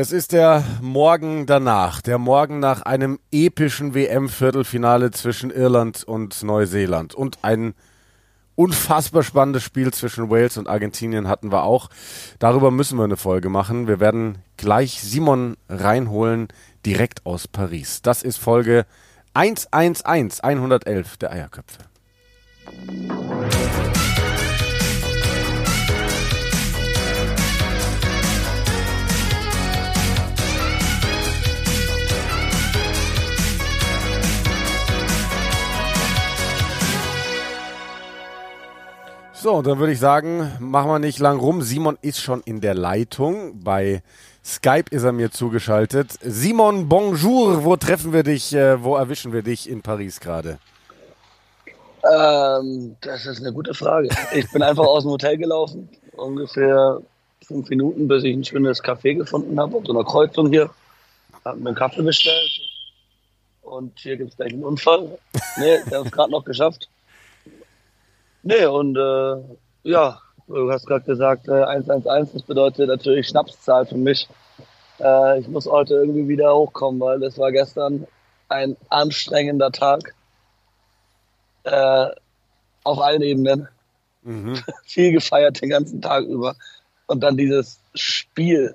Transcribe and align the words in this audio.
Es 0.00 0.12
ist 0.12 0.30
der 0.30 0.62
Morgen 0.80 1.46
danach, 1.46 2.00
der 2.00 2.18
Morgen 2.18 2.60
nach 2.60 2.82
einem 2.82 3.18
epischen 3.32 3.94
WM-Viertelfinale 3.94 5.10
zwischen 5.10 5.50
Irland 5.50 6.04
und 6.04 6.40
Neuseeland. 6.44 7.16
Und 7.16 7.38
ein 7.42 7.74
unfassbar 8.54 9.24
spannendes 9.24 9.64
Spiel 9.64 9.92
zwischen 9.92 10.30
Wales 10.30 10.56
und 10.56 10.68
Argentinien 10.68 11.26
hatten 11.26 11.50
wir 11.50 11.64
auch. 11.64 11.90
Darüber 12.38 12.70
müssen 12.70 12.96
wir 12.96 13.02
eine 13.02 13.16
Folge 13.16 13.48
machen. 13.48 13.88
Wir 13.88 13.98
werden 13.98 14.38
gleich 14.56 15.02
Simon 15.02 15.56
reinholen, 15.68 16.46
direkt 16.86 17.26
aus 17.26 17.48
Paris. 17.48 18.00
Das 18.00 18.22
ist 18.22 18.36
Folge 18.36 18.86
111, 19.34 20.04
111 20.44 21.16
der 21.16 21.32
Eierköpfe. 21.32 21.78
So, 39.40 39.62
dann 39.62 39.78
würde 39.78 39.92
ich 39.92 40.00
sagen, 40.00 40.50
machen 40.58 40.90
wir 40.90 40.98
nicht 40.98 41.20
lang 41.20 41.38
rum. 41.38 41.62
Simon 41.62 41.96
ist 42.02 42.20
schon 42.20 42.40
in 42.40 42.60
der 42.60 42.74
Leitung. 42.74 43.62
Bei 43.62 44.02
Skype 44.44 44.86
ist 44.90 45.04
er 45.04 45.12
mir 45.12 45.30
zugeschaltet. 45.30 46.10
Simon, 46.20 46.88
bonjour. 46.88 47.62
Wo 47.62 47.76
treffen 47.76 48.12
wir 48.12 48.24
dich? 48.24 48.52
Äh, 48.52 48.82
wo 48.82 48.96
erwischen 48.96 49.32
wir 49.32 49.42
dich 49.42 49.68
in 49.70 49.80
Paris 49.80 50.18
gerade? 50.18 50.58
Ähm, 52.02 52.96
das 53.00 53.26
ist 53.26 53.38
eine 53.38 53.52
gute 53.52 53.74
Frage. 53.74 54.08
Ich 54.34 54.50
bin 54.50 54.60
einfach 54.60 54.84
aus 54.84 55.04
dem 55.04 55.12
Hotel 55.12 55.38
gelaufen. 55.38 55.88
Ungefähr 56.16 57.00
fünf 57.46 57.68
Minuten, 57.68 58.08
bis 58.08 58.24
ich 58.24 58.34
ein 58.34 58.44
schönes 58.44 58.82
Café 58.82 59.14
gefunden 59.14 59.60
habe. 59.60 59.76
Auf 59.76 59.86
so 59.86 59.92
einer 59.92 60.04
Kreuzung 60.04 60.48
hier. 60.48 60.68
Hab 61.44 61.58
mir 61.58 61.68
einen 61.68 61.76
Kaffee 61.76 62.02
bestellt. 62.02 62.60
Und 63.62 63.96
hier 64.00 64.16
gibt 64.16 64.30
es 64.30 64.36
gleich 64.36 64.52
einen 64.52 64.64
Unfall. 64.64 65.16
Nee, 65.58 65.78
der 65.88 66.00
hat 66.00 66.06
es 66.06 66.10
gerade 66.12 66.32
noch 66.32 66.44
geschafft. 66.44 66.88
Nee, 68.42 68.66
und 68.66 68.96
äh, 68.96 69.36
ja, 69.82 70.20
du 70.46 70.70
hast 70.70 70.86
gerade 70.86 71.04
gesagt, 71.04 71.48
äh, 71.48 71.64
111, 71.64 72.30
das 72.32 72.42
bedeutet 72.42 72.88
natürlich 72.88 73.28
Schnapszahl 73.28 73.86
für 73.86 73.96
mich. 73.96 74.28
Äh, 75.00 75.40
ich 75.40 75.48
muss 75.48 75.66
heute 75.66 75.94
irgendwie 75.94 76.28
wieder 76.28 76.54
hochkommen, 76.54 77.00
weil 77.00 77.20
das 77.20 77.38
war 77.38 77.52
gestern 77.52 78.06
ein 78.48 78.76
anstrengender 78.88 79.70
Tag. 79.70 80.14
Äh, 81.64 82.06
auf 82.84 83.00
allen 83.00 83.22
Ebenen. 83.22 83.68
Mhm. 84.22 84.58
Viel 84.84 85.12
gefeiert 85.12 85.60
den 85.60 85.70
ganzen 85.70 86.00
Tag 86.00 86.24
über. 86.24 86.56
Und 87.06 87.20
dann 87.20 87.36
dieses 87.36 87.80
Spiel. 87.94 88.74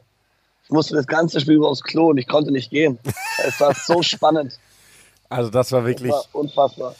Ich 0.63 0.69
musste 0.69 0.95
das 0.95 1.07
ganze 1.07 1.39
Spiel 1.39 1.55
über 1.55 1.69
aufs 1.69 1.83
Klo 1.83 2.09
und 2.09 2.17
ich 2.17 2.27
konnte 2.27 2.51
nicht 2.51 2.69
gehen. 2.69 2.99
es 3.45 3.59
war 3.59 3.73
so 3.73 4.01
spannend. 4.01 4.59
Also 5.29 5.49
das 5.49 5.71
war 5.71 5.85
wirklich 5.85 6.11
das 6.11 6.29
war 6.31 6.41
unfassbar. 6.41 6.95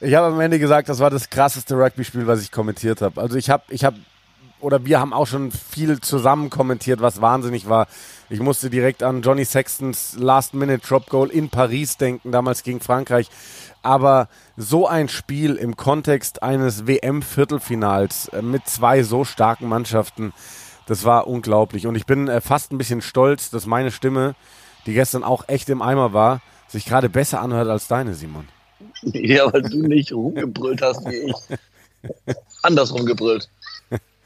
Ich 0.00 0.14
habe 0.14 0.28
am 0.28 0.40
Ende 0.40 0.60
gesagt, 0.60 0.88
das 0.88 1.00
war 1.00 1.10
das 1.10 1.28
krasseste 1.28 1.74
Rugby-Spiel, 1.74 2.28
was 2.28 2.40
ich 2.40 2.52
kommentiert 2.52 3.02
habe. 3.02 3.20
Also 3.20 3.36
ich 3.36 3.50
habe, 3.50 3.64
ich 3.68 3.84
habe, 3.84 3.96
oder 4.60 4.84
wir 4.84 5.00
haben 5.00 5.12
auch 5.12 5.26
schon 5.26 5.50
viel 5.50 6.00
zusammen 6.00 6.50
kommentiert, 6.50 7.00
was 7.00 7.20
wahnsinnig 7.20 7.68
war. 7.68 7.88
Ich 8.30 8.38
musste 8.38 8.70
direkt 8.70 9.02
an 9.02 9.22
Johnny 9.22 9.44
Sextons 9.44 10.14
Last-Minute-Drop-Goal 10.16 11.30
in 11.30 11.48
Paris 11.50 11.96
denken, 11.96 12.30
damals 12.30 12.62
gegen 12.62 12.78
Frankreich. 12.78 13.28
Aber 13.82 14.28
so 14.56 14.86
ein 14.86 15.08
Spiel 15.08 15.56
im 15.56 15.76
Kontext 15.76 16.44
eines 16.44 16.86
WM-Viertelfinals 16.86 18.28
äh, 18.28 18.40
mit 18.40 18.68
zwei 18.68 19.02
so 19.02 19.24
starken 19.24 19.66
Mannschaften, 19.66 20.32
das 20.86 21.04
war 21.04 21.26
unglaublich. 21.26 21.88
Und 21.88 21.96
ich 21.96 22.06
bin 22.06 22.28
äh, 22.28 22.40
fast 22.40 22.70
ein 22.70 22.78
bisschen 22.78 23.02
stolz, 23.02 23.50
dass 23.50 23.66
meine 23.66 23.90
Stimme, 23.90 24.36
die 24.86 24.94
gestern 24.94 25.24
auch 25.24 25.48
echt 25.48 25.68
im 25.70 25.82
Eimer 25.82 26.12
war, 26.12 26.40
sich 26.68 26.84
gerade 26.84 27.08
besser 27.08 27.40
anhört 27.40 27.68
als 27.68 27.88
deine, 27.88 28.14
Simon. 28.14 28.46
Ja, 29.12 29.52
weil 29.52 29.62
du 29.62 29.86
nicht 29.86 30.12
rumgebrüllt 30.12 30.82
hast 30.82 31.04
wie 31.06 31.30
ich. 31.30 32.12
Andersrum 32.62 33.06
gebrüllt. 33.06 33.48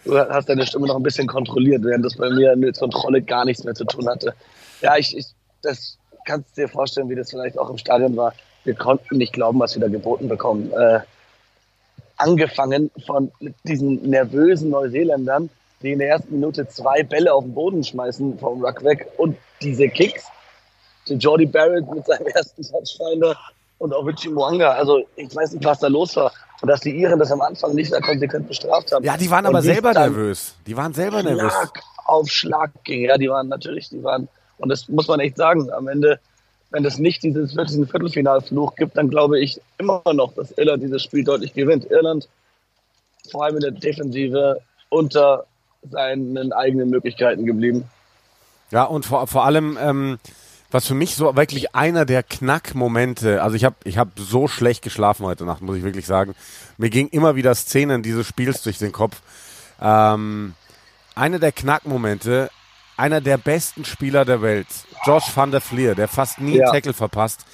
Du 0.05 0.19
hast 0.19 0.49
deine 0.49 0.67
Stimme 0.67 0.87
noch 0.87 0.97
ein 0.97 1.03
bisschen 1.03 1.29
kontrolliert, 1.29 1.85
während 1.85 2.05
das 2.05 2.17
bei 2.17 2.31
mir 2.31 2.57
mit 2.57 2.79
Kontrolle 2.79 3.23
gar 3.23 3.45
nichts 3.45 3.65
mehr 3.65 3.75
zu 3.75 3.85
tun 3.85 4.09
hatte. 4.09 4.35
Ja, 4.81 4.97
ich, 4.97 5.17
ich 5.17 5.27
das 5.63 5.97
kannst 6.25 6.57
du 6.57 6.63
dir 6.63 6.69
vorstellen, 6.69 7.09
wie 7.09 7.15
das 7.15 7.31
vielleicht 7.31 7.59
auch 7.59 7.71
im 7.71 7.79
Stadion 7.79 8.17
war. 8.17 8.35
Wir 8.65 8.75
konnten 8.75 9.19
nicht 9.19 9.33
glauben, 9.33 9.59
was 9.61 9.75
wir 9.75 9.81
da 9.81 9.89
geboten 9.89 10.29
bekommen. 10.29 10.73
Äh, 10.73 11.01
angefangen 12.17 12.91
von 13.07 13.33
diesen 13.65 14.09
nervösen 14.09 14.71
Neuseeländern, 14.71 15.51
die 15.83 15.93
in 15.93 15.99
der 15.99 16.09
ersten 16.09 16.35
Minute 16.35 16.69
zwei 16.69 17.03
Bälle 17.03 17.33
auf 17.33 17.45
den 17.45 17.55
Boden 17.55 17.83
schmeißen 17.83 18.39
vom 18.39 18.65
Ruck 18.65 18.85
weg 18.85 19.09
und 19.17 19.37
diese 19.61 19.89
Kicks. 19.89 20.25
Jordi 21.07 21.47
Barrett 21.47 21.91
mit 21.93 22.07
seinem 22.07 22.27
ersten 22.29 22.63
Touchfinder 22.63 23.37
und 23.83 23.93
auch 23.93 24.07
Richie 24.07 24.29
Mwanga. 24.29 24.71
Also 24.71 25.05
ich 25.17 25.35
weiß 25.35 25.53
nicht, 25.53 25.65
was 25.65 25.81
da 25.81 25.89
los 25.89 26.15
war. 26.15 26.33
Und 26.61 26.69
dass 26.69 26.81
die 26.81 26.97
Iren 26.97 27.19
das 27.19 27.33
am 27.33 27.41
Anfang 27.41 27.75
nicht 27.75 27.91
mehr 27.91 28.01
konsequent 28.01 28.47
bestraft 28.47 28.93
haben. 28.93 29.05
Ja, 29.05 29.17
die 29.17 29.29
waren 29.29 29.45
aber 29.45 29.61
selber 29.61 29.93
nervös. 29.93 30.55
Die 30.65 30.77
waren 30.77 30.95
selber 30.95 31.21
Schlag 31.21 31.35
nervös. 31.35 31.53
auf 32.05 32.29
Schlag 32.29 32.71
ging. 32.85 33.07
Ja, 33.07 33.19
die 33.19 33.29
waren 33.29 33.49
natürlich, 33.49 33.89
die 33.89 34.03
waren, 34.05 34.29
und 34.59 34.69
das 34.69 34.89
muss 34.89 35.09
man 35.09 35.19
echt 35.19 35.37
sagen, 35.37 35.73
am 35.73 35.89
Ende, 35.89 36.21
wenn 36.71 36.85
es 36.85 36.99
nicht 36.99 37.25
dieses, 37.25 37.57
diesen 37.57 37.89
Viertelfinalfluch 37.89 38.77
gibt, 38.77 38.97
dann 38.97 39.11
glaube 39.11 39.41
ich 39.41 39.61
immer 39.79 40.01
noch, 40.13 40.33
dass 40.35 40.53
Irland 40.53 40.85
dieses 40.85 41.03
Spiel 41.03 41.25
deutlich 41.25 41.53
gewinnt. 41.53 41.91
Irland, 41.91 42.29
vor 43.33 43.45
allem 43.45 43.57
in 43.57 43.63
der 43.63 43.73
Defensive, 43.73 44.61
unter 44.91 45.47
seinen 45.91 46.53
eigenen 46.53 46.91
Möglichkeiten 46.91 47.45
geblieben. 47.45 47.91
Ja, 48.71 48.85
und 48.85 49.05
vor, 49.05 49.27
vor 49.27 49.45
allem, 49.45 49.77
ähm, 49.81 50.19
was 50.73 50.87
für 50.87 50.95
mich 50.95 51.15
so 51.15 51.37
wirklich 51.37 51.75
einer 51.75 52.05
der 52.05 52.23
Knackmomente, 52.23 53.43
also 53.43 53.55
ich 53.55 53.65
habe 53.65 53.77
ich 53.85 53.99
hab 53.99 54.09
so 54.17 54.49
schlecht 54.49 54.83
geschlafen 54.83 55.25
heute 55.27 55.45
Nacht, 55.45 55.61
muss 55.61 55.77
ich 55.77 55.83
wirklich 55.83 56.07
sagen. 56.07 56.35
Mir 56.79 56.91
ging 56.91 57.09
immer 57.09 57.37
wieder 57.37 57.55
Szenen 57.55 58.03
dieses 58.03 58.27
Spiels 58.27 58.63
durch 58.63 58.79
den 58.79 58.91
Kopf. 58.91 59.21
Ähm, 59.81 60.55
einer 61.15 61.39
der 61.39 61.53
Knackmomente, 61.53 62.51
einer 62.97 63.21
der 63.21 63.37
besten 63.37 63.85
Spieler 63.85 64.25
der 64.25 64.41
Welt, 64.41 64.67
Josh 65.05 65.37
van 65.37 65.51
der 65.51 65.61
Fleer, 65.61 65.95
der 65.95 66.09
fast 66.09 66.41
nie 66.41 66.57
ja. 66.57 66.71
Tackle 66.71 66.95
verpasst, 66.95 67.45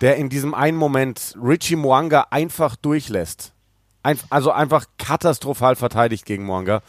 der 0.00 0.16
in 0.16 0.28
diesem 0.28 0.52
einen 0.52 0.76
Moment 0.76 1.34
Richie 1.40 1.76
Mwanga 1.76 2.26
einfach 2.30 2.74
durchlässt. 2.76 3.52
Ein, 4.02 4.18
also 4.30 4.50
einfach 4.50 4.86
katastrophal 4.98 5.76
verteidigt 5.76 6.26
gegen 6.26 6.44
Mwanga. 6.44 6.82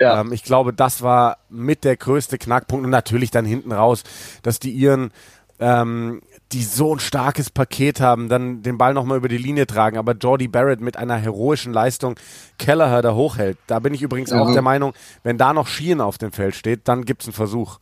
Ja. 0.00 0.20
Ähm, 0.20 0.32
ich 0.32 0.42
glaube, 0.42 0.72
das 0.72 1.02
war 1.02 1.38
mit 1.48 1.84
der 1.84 1.96
größte 1.96 2.38
Knackpunkt 2.38 2.84
und 2.84 2.90
natürlich 2.90 3.30
dann 3.30 3.44
hinten 3.44 3.72
raus, 3.72 4.02
dass 4.42 4.58
die 4.58 4.70
ihren 4.70 5.10
ähm, 5.58 6.20
die 6.52 6.62
so 6.62 6.94
ein 6.94 7.00
starkes 7.00 7.50
Paket 7.50 8.00
haben, 8.00 8.28
dann 8.28 8.62
den 8.62 8.78
Ball 8.78 8.94
nochmal 8.94 9.18
über 9.18 9.28
die 9.28 9.38
Linie 9.38 9.66
tragen, 9.66 9.98
aber 9.98 10.12
Jordi 10.12 10.48
Barrett 10.48 10.80
mit 10.80 10.96
einer 10.96 11.16
heroischen 11.16 11.72
Leistung 11.72 12.14
Kelleher 12.58 13.02
da 13.02 13.14
hochhält. 13.14 13.58
Da 13.66 13.80
bin 13.80 13.94
ich 13.94 14.02
übrigens 14.02 14.30
mhm. 14.30 14.38
auch 14.38 14.52
der 14.52 14.62
Meinung, 14.62 14.92
wenn 15.24 15.38
da 15.38 15.52
noch 15.52 15.66
Schien 15.66 16.00
auf 16.00 16.18
dem 16.18 16.30
Feld 16.30 16.54
steht, 16.54 16.86
dann 16.88 17.04
gibt 17.04 17.22
es 17.22 17.28
einen 17.28 17.34
Versuch 17.34 17.78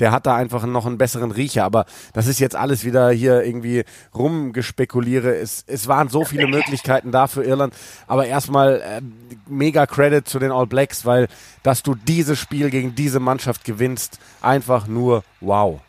der 0.00 0.12
hat 0.12 0.26
da 0.26 0.36
einfach 0.36 0.64
noch 0.66 0.86
einen 0.86 0.98
besseren 0.98 1.30
Riecher. 1.30 1.64
Aber 1.64 1.86
das 2.12 2.26
ist 2.26 2.38
jetzt 2.38 2.56
alles 2.56 2.84
wieder 2.84 3.10
hier 3.10 3.42
irgendwie 3.42 3.84
rumgespekuliere. 4.14 5.36
Es, 5.36 5.64
es 5.66 5.88
waren 5.88 6.08
so 6.08 6.24
viele 6.24 6.46
Möglichkeiten 6.46 7.12
da 7.12 7.26
für 7.26 7.44
Irland. 7.44 7.74
Aber 8.06 8.26
erstmal 8.26 8.80
äh, 8.80 9.00
mega 9.46 9.86
Credit 9.86 10.26
zu 10.26 10.38
den 10.38 10.52
All 10.52 10.66
Blacks, 10.66 11.04
weil 11.06 11.28
dass 11.62 11.82
du 11.82 11.94
dieses 11.94 12.38
Spiel 12.38 12.70
gegen 12.70 12.94
diese 12.94 13.20
Mannschaft 13.20 13.64
gewinnst, 13.64 14.18
einfach 14.40 14.86
nur 14.86 15.22
wow. 15.40 15.80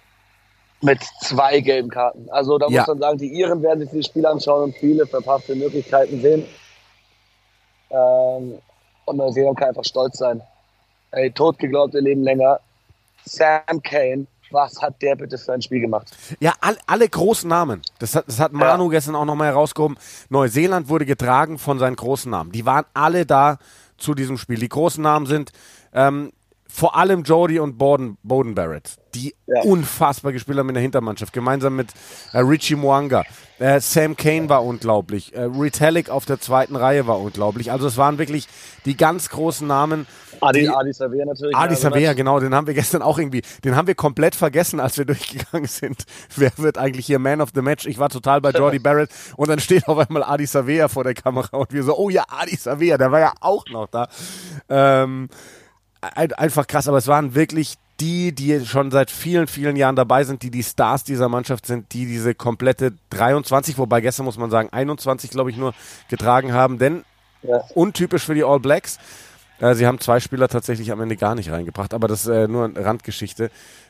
Mit 0.82 1.00
zwei 1.22 1.60
gelben 1.60 1.90
Karten. 1.90 2.30
Also 2.30 2.58
da 2.58 2.68
ja. 2.68 2.82
muss 2.82 2.88
man 2.88 3.00
sagen, 3.00 3.18
die 3.18 3.34
Iren 3.34 3.62
werden 3.64 3.80
sich 3.80 3.90
dieses 3.90 4.06
Spiel 4.08 4.26
anschauen 4.26 4.66
und 4.66 4.76
viele 4.76 5.08
verpasste 5.08 5.56
Möglichkeiten 5.56 6.22
sehen. 6.22 6.46
Ähm, 7.90 8.60
und 9.06 9.18
Neuseeland 9.18 9.58
kann 9.58 9.70
einfach 9.70 9.86
stolz 9.86 10.18
sein. 10.18 10.42
Ey, 11.12 11.32
tot 11.32 11.58
geglaubt, 11.58 11.94
wir 11.94 12.02
leben 12.02 12.24
länger. 12.24 12.60
Sam 13.28 13.82
Kane, 13.84 14.28
was 14.52 14.82
hat 14.82 15.02
der 15.02 15.16
bitte 15.16 15.38
für 15.38 15.54
ein 15.54 15.62
Spiel 15.62 15.82
gemacht? 15.82 16.16
Ja, 16.40 16.54
all, 16.62 16.78
alle 16.86 17.08
großen 17.08 17.50
Namen. 17.50 17.82
Das 18.00 18.16
hat, 18.16 18.28
das 18.28 18.40
hat 18.40 18.54
Manu 18.54 18.86
ja. 18.86 18.92
gestern 18.92 19.16
auch 19.16 19.26
nochmal 19.26 19.48
herausgehoben. 19.48 19.98
Neuseeland 20.30 20.90
wurde 20.90 21.06
getragen 21.06 21.58
von 21.58 21.80
seinen 21.80 21.96
großen 21.96 22.32
Namen. 22.32 22.52
Die 22.52 22.66
waren 22.66 22.86
alle 22.94 23.26
da 23.26 23.58
zu 23.98 24.14
diesem 24.14 24.38
Spiel. 24.38 24.60
Die 24.60 24.70
großen 24.70 25.02
Namen 25.02 25.26
sind 25.26 25.52
ähm, 25.94 26.32
vor 26.70 26.96
allem 26.96 27.24
Jody 27.24 27.60
und 27.60 27.78
Borden, 27.78 28.18
Bowden 28.24 28.54
Barrett, 28.54 28.98
die 29.16 29.34
ja. 29.48 29.62
unfassbar 29.64 30.32
gespielt 30.32 30.58
haben 30.60 30.70
in 30.70 30.76
der 30.76 30.84
Hintermannschaft, 30.84 31.34
gemeinsam 31.34 31.76
mit 31.76 31.88
äh, 32.34 32.40
Richie 32.40 32.76
Mwanga. 32.76 33.24
Äh, 33.60 33.80
Sam 33.80 34.16
Kane 34.16 34.48
war 34.50 34.64
unglaublich. 34.64 35.34
Äh, 35.34 35.44
Retallick 35.44 36.10
auf 36.10 36.26
der 36.26 36.40
zweiten 36.40 36.76
Reihe 36.76 37.08
war 37.08 37.20
unglaublich. 37.20 37.72
Also 37.72 37.88
es 37.88 37.98
waren 37.98 38.18
wirklich 38.20 38.48
die 38.86 38.96
ganz 38.96 39.30
großen 39.30 39.66
Namen. 39.68 40.06
Adi, 40.42 40.68
Adi 40.68 40.94
Savea 40.94 41.26
natürlich. 41.26 41.56
Adi 41.56 41.76
Savea, 41.76 42.14
genau, 42.14 42.40
den 42.40 42.54
haben 42.54 42.68
wir 42.68 42.74
gestern 42.74 43.02
auch 43.02 43.18
irgendwie, 43.18 43.42
den 43.64 43.76
haben 43.76 43.88
wir 43.88 43.96
komplett 43.96 44.36
vergessen, 44.36 44.80
als 44.80 44.98
wir 44.98 45.06
durchgegangen 45.06 45.68
sind. 45.68 46.04
Wer 46.36 46.52
wird 46.58 46.78
eigentlich 46.78 47.06
hier 47.06 47.20
Man 47.20 47.42
of 47.42 47.50
the 47.54 47.62
Match? 47.62 47.86
Ich 47.86 48.00
war 48.00 48.10
total 48.10 48.42
bei 48.42 48.52
Jordi 48.52 48.80
Barrett 48.88 49.10
und 49.36 49.50
dann 49.50 49.60
steht 49.60 49.88
auf 49.88 49.98
einmal 49.98 50.24
Adi 50.24 50.46
Savea 50.46 50.88
vor 50.88 51.04
der 51.04 51.14
Kamera 51.14 51.58
und 51.58 51.74
wir 51.74 51.84
so, 51.84 51.98
oh 51.98 52.10
ja, 52.10 52.26
Adi 52.28 52.56
Savea, 52.56 52.98
der 52.98 53.12
war 53.12 53.20
ja 53.20 53.34
auch 53.42 53.66
noch 53.70 53.88
da. 53.88 54.08
Ähm, 54.70 55.30
einfach 56.02 56.68
krass, 56.68 56.88
aber 56.88 56.98
es 56.98 57.08
waren 57.08 57.36
wirklich 57.36 57.76
die, 58.00 58.34
die 58.34 58.64
schon 58.66 58.92
seit 58.92 59.10
vielen, 59.10 59.48
vielen 59.48 59.76
Jahren 59.76 59.96
dabei 59.96 60.24
sind, 60.24 60.44
die 60.44 60.52
die 60.52 60.64
Stars 60.64 61.04
dieser 61.04 61.30
Mannschaft 61.30 61.66
sind, 61.66 61.94
die 61.94 62.06
diese 62.06 62.36
komplette 62.36 62.94
23, 63.10 63.78
wobei 63.78 64.02
gestern 64.02 64.26
muss 64.26 64.38
man 64.38 64.52
sagen 64.52 64.70
21, 64.72 65.32
glaube 65.32 65.50
ich, 65.50 65.58
nur 65.58 65.74
getragen 66.10 66.54
haben, 66.54 66.78
denn 66.78 67.04
ja. 67.42 67.64
untypisch 67.74 68.24
für 68.24 68.36
die 68.36 68.44
All 68.44 68.60
Blacks. 68.60 69.00
Äh, 69.60 69.76
sie 69.76 69.88
haben 69.88 70.00
zwei 70.00 70.20
Spieler 70.20 70.48
tatsächlich 70.48 70.92
am 70.92 71.02
Ende 71.02 71.16
gar 71.16 71.36
nicht 71.36 71.52
reingebracht, 71.52 71.94
aber 71.94 72.08
das 72.08 72.26
ist 72.26 72.28
äh, 72.28 72.48
nur 72.48 72.66
eine 72.66 72.84
Randgeschichte. 72.84 73.50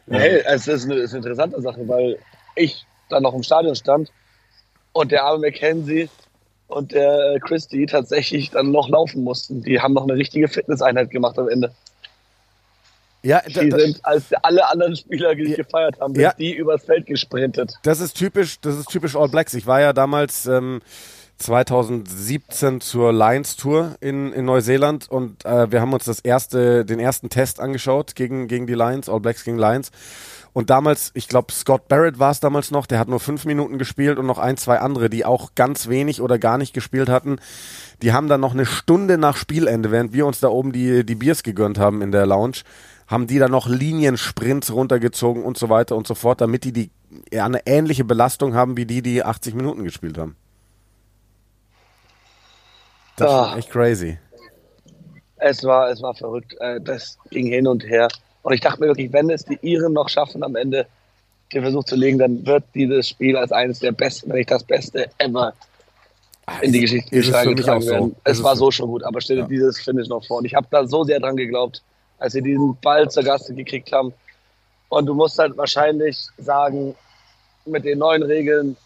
Hey, 0.09 0.43
es 0.45 0.67
ist 0.67 0.85
eine, 0.85 0.95
ist 0.95 1.11
eine 1.11 1.19
interessante 1.19 1.61
Sache, 1.61 1.87
weil 1.87 2.17
ich 2.55 2.85
dann 3.09 3.23
noch 3.23 3.33
im 3.33 3.43
Stadion 3.43 3.75
stand 3.75 4.11
und 4.93 5.11
der 5.11 5.23
arme 5.23 5.47
McKenzie 5.47 6.09
und 6.67 6.91
der 6.91 7.35
äh, 7.35 7.39
Christie 7.39 7.85
tatsächlich 7.85 8.51
dann 8.51 8.71
noch 8.71 8.89
laufen 8.89 9.23
mussten. 9.23 9.63
Die 9.63 9.79
haben 9.79 9.93
noch 9.93 10.03
eine 10.03 10.15
richtige 10.15 10.47
Fitnesseinheit 10.47 11.09
gemacht 11.09 11.37
am 11.39 11.49
Ende. 11.49 11.71
Ja, 13.23 13.41
die 13.41 13.69
da, 13.69 13.79
sind, 13.79 14.05
als 14.05 14.33
alle 14.41 14.69
anderen 14.69 14.95
Spieler 14.95 15.35
die 15.35 15.49
ja, 15.49 15.57
gefeiert 15.57 15.99
haben, 15.99 16.15
ja, 16.15 16.33
die 16.33 16.53
übers 16.53 16.85
Feld 16.85 17.07
gesprintet. 17.07 17.73
Das 17.83 17.99
ist 17.99 18.13
typisch, 18.13 18.59
das 18.61 18.77
ist 18.77 18.89
typisch 18.89 19.15
All 19.15 19.27
Blacks. 19.27 19.53
Ich 19.53 19.65
war 19.65 19.81
ja 19.81 19.91
damals 19.91 20.45
ähm, 20.45 20.81
2017 21.37 22.81
zur 22.81 23.13
Lions 23.13 23.55
Tour 23.55 23.95
in, 23.99 24.33
in 24.33 24.45
Neuseeland 24.45 25.09
und 25.09 25.45
äh, 25.45 25.71
wir 25.71 25.81
haben 25.81 25.93
uns 25.93 26.05
das 26.05 26.19
erste, 26.19 26.83
den 26.83 26.99
ersten 26.99 27.29
Test 27.29 27.59
angeschaut 27.59 28.15
gegen, 28.15 28.47
gegen 28.47 28.67
die 28.67 28.73
Lions, 28.73 29.07
All 29.07 29.19
Blacks 29.19 29.43
gegen 29.43 29.57
Lions. 29.57 29.91
Und 30.53 30.71
damals, 30.71 31.11
ich 31.13 31.27
glaube, 31.27 31.53
Scott 31.53 31.87
Barrett 31.87 32.17
war 32.17 32.31
es 32.31 32.39
damals 32.39 32.71
noch, 32.71 32.87
der 32.87 32.97
hat 32.97 33.07
nur 33.07 33.19
fünf 33.19 33.45
Minuten 33.45 33.77
gespielt 33.77 34.17
und 34.17 34.25
noch 34.25 34.39
ein, 34.39 34.57
zwei 34.57 34.79
andere, 34.79 35.07
die 35.07 35.23
auch 35.23 35.53
ganz 35.53 35.87
wenig 35.87 36.19
oder 36.19 36.39
gar 36.39 36.57
nicht 36.57 36.73
gespielt 36.73 37.09
hatten. 37.09 37.37
Die 38.01 38.11
haben 38.11 38.27
dann 38.27 38.41
noch 38.41 38.53
eine 38.53 38.65
Stunde 38.65 39.19
nach 39.19 39.37
Spielende, 39.37 39.91
während 39.91 40.13
wir 40.13 40.25
uns 40.25 40.39
da 40.39 40.47
oben 40.47 40.71
die, 40.71 41.05
die 41.05 41.13
Biers 41.13 41.43
gegönnt 41.43 41.77
haben 41.77 42.01
in 42.01 42.11
der 42.11 42.25
Lounge, 42.25 42.63
haben 43.05 43.27
die 43.27 43.37
dann 43.37 43.51
noch 43.51 43.67
Liniensprints 43.67 44.71
runtergezogen 44.73 45.43
und 45.43 45.59
so 45.59 45.69
weiter 45.69 45.95
und 45.95 46.07
so 46.07 46.15
fort, 46.15 46.41
damit 46.41 46.63
die, 46.63 46.71
die 46.71 46.89
eine 47.39 47.67
ähnliche 47.67 48.03
Belastung 48.03 48.55
haben 48.55 48.77
wie 48.77 48.87
die, 48.87 49.03
die 49.03 49.23
80 49.23 49.53
Minuten 49.53 49.83
gespielt 49.83 50.17
haben. 50.17 50.35
Das 53.17 53.31
oh. 53.31 53.51
ist 53.51 53.57
echt 53.57 53.71
crazy. 53.71 54.17
Es 55.37 55.63
war, 55.63 55.89
es 55.89 56.01
war 56.01 56.15
verrückt. 56.15 56.55
Äh, 56.59 56.79
das 56.81 57.17
ging 57.29 57.47
hin 57.47 57.67
und 57.67 57.83
her. 57.83 58.07
Und 58.43 58.53
ich 58.53 58.61
dachte 58.61 58.79
mir 58.79 58.87
wirklich, 58.87 59.11
wenn 59.11 59.29
es 59.29 59.43
die 59.43 59.59
Iren 59.61 59.93
noch 59.93 60.07
schaffen, 60.07 60.43
am 60.43 60.55
Ende 60.55 60.87
den 61.53 61.61
Versuch 61.61 61.83
zu 61.83 61.95
legen, 61.95 62.17
dann 62.17 62.45
wird 62.45 62.63
dieses 62.73 63.09
Spiel 63.09 63.35
als 63.35 63.51
eines 63.51 63.79
der 63.79 63.91
besten, 63.91 64.29
wenn 64.29 64.37
nicht 64.37 64.51
das 64.51 64.63
Beste 64.63 65.09
ever 65.17 65.53
in 66.61 66.71
die 66.71 66.81
Geschichte 66.81 67.09
getragen 67.09 67.85
werden. 67.85 68.09
So. 68.09 68.15
Es 68.23 68.41
war 68.41 68.55
so 68.55 68.71
schon 68.71 68.87
gut, 68.87 69.03
aber 69.03 69.19
stell 69.19 69.37
dir 69.37 69.41
ja. 69.43 69.47
dieses 69.47 69.79
Finish 69.79 70.07
noch 70.07 70.25
vor. 70.25 70.37
Und 70.37 70.45
ich 70.45 70.55
habe 70.55 70.67
da 70.69 70.85
so 70.85 71.03
sehr 71.03 71.19
dran 71.19 71.35
geglaubt, 71.35 71.81
als 72.19 72.33
sie 72.33 72.41
diesen 72.41 72.77
Ball 72.81 73.09
zur 73.09 73.23
Gasse 73.23 73.53
gekriegt 73.53 73.91
haben. 73.91 74.13
Und 74.89 75.05
du 75.05 75.13
musst 75.13 75.37
halt 75.39 75.57
wahrscheinlich 75.57 76.17
sagen, 76.37 76.95
mit 77.65 77.83
den 77.83 77.99
neuen 77.99 78.23
Regeln 78.23 78.77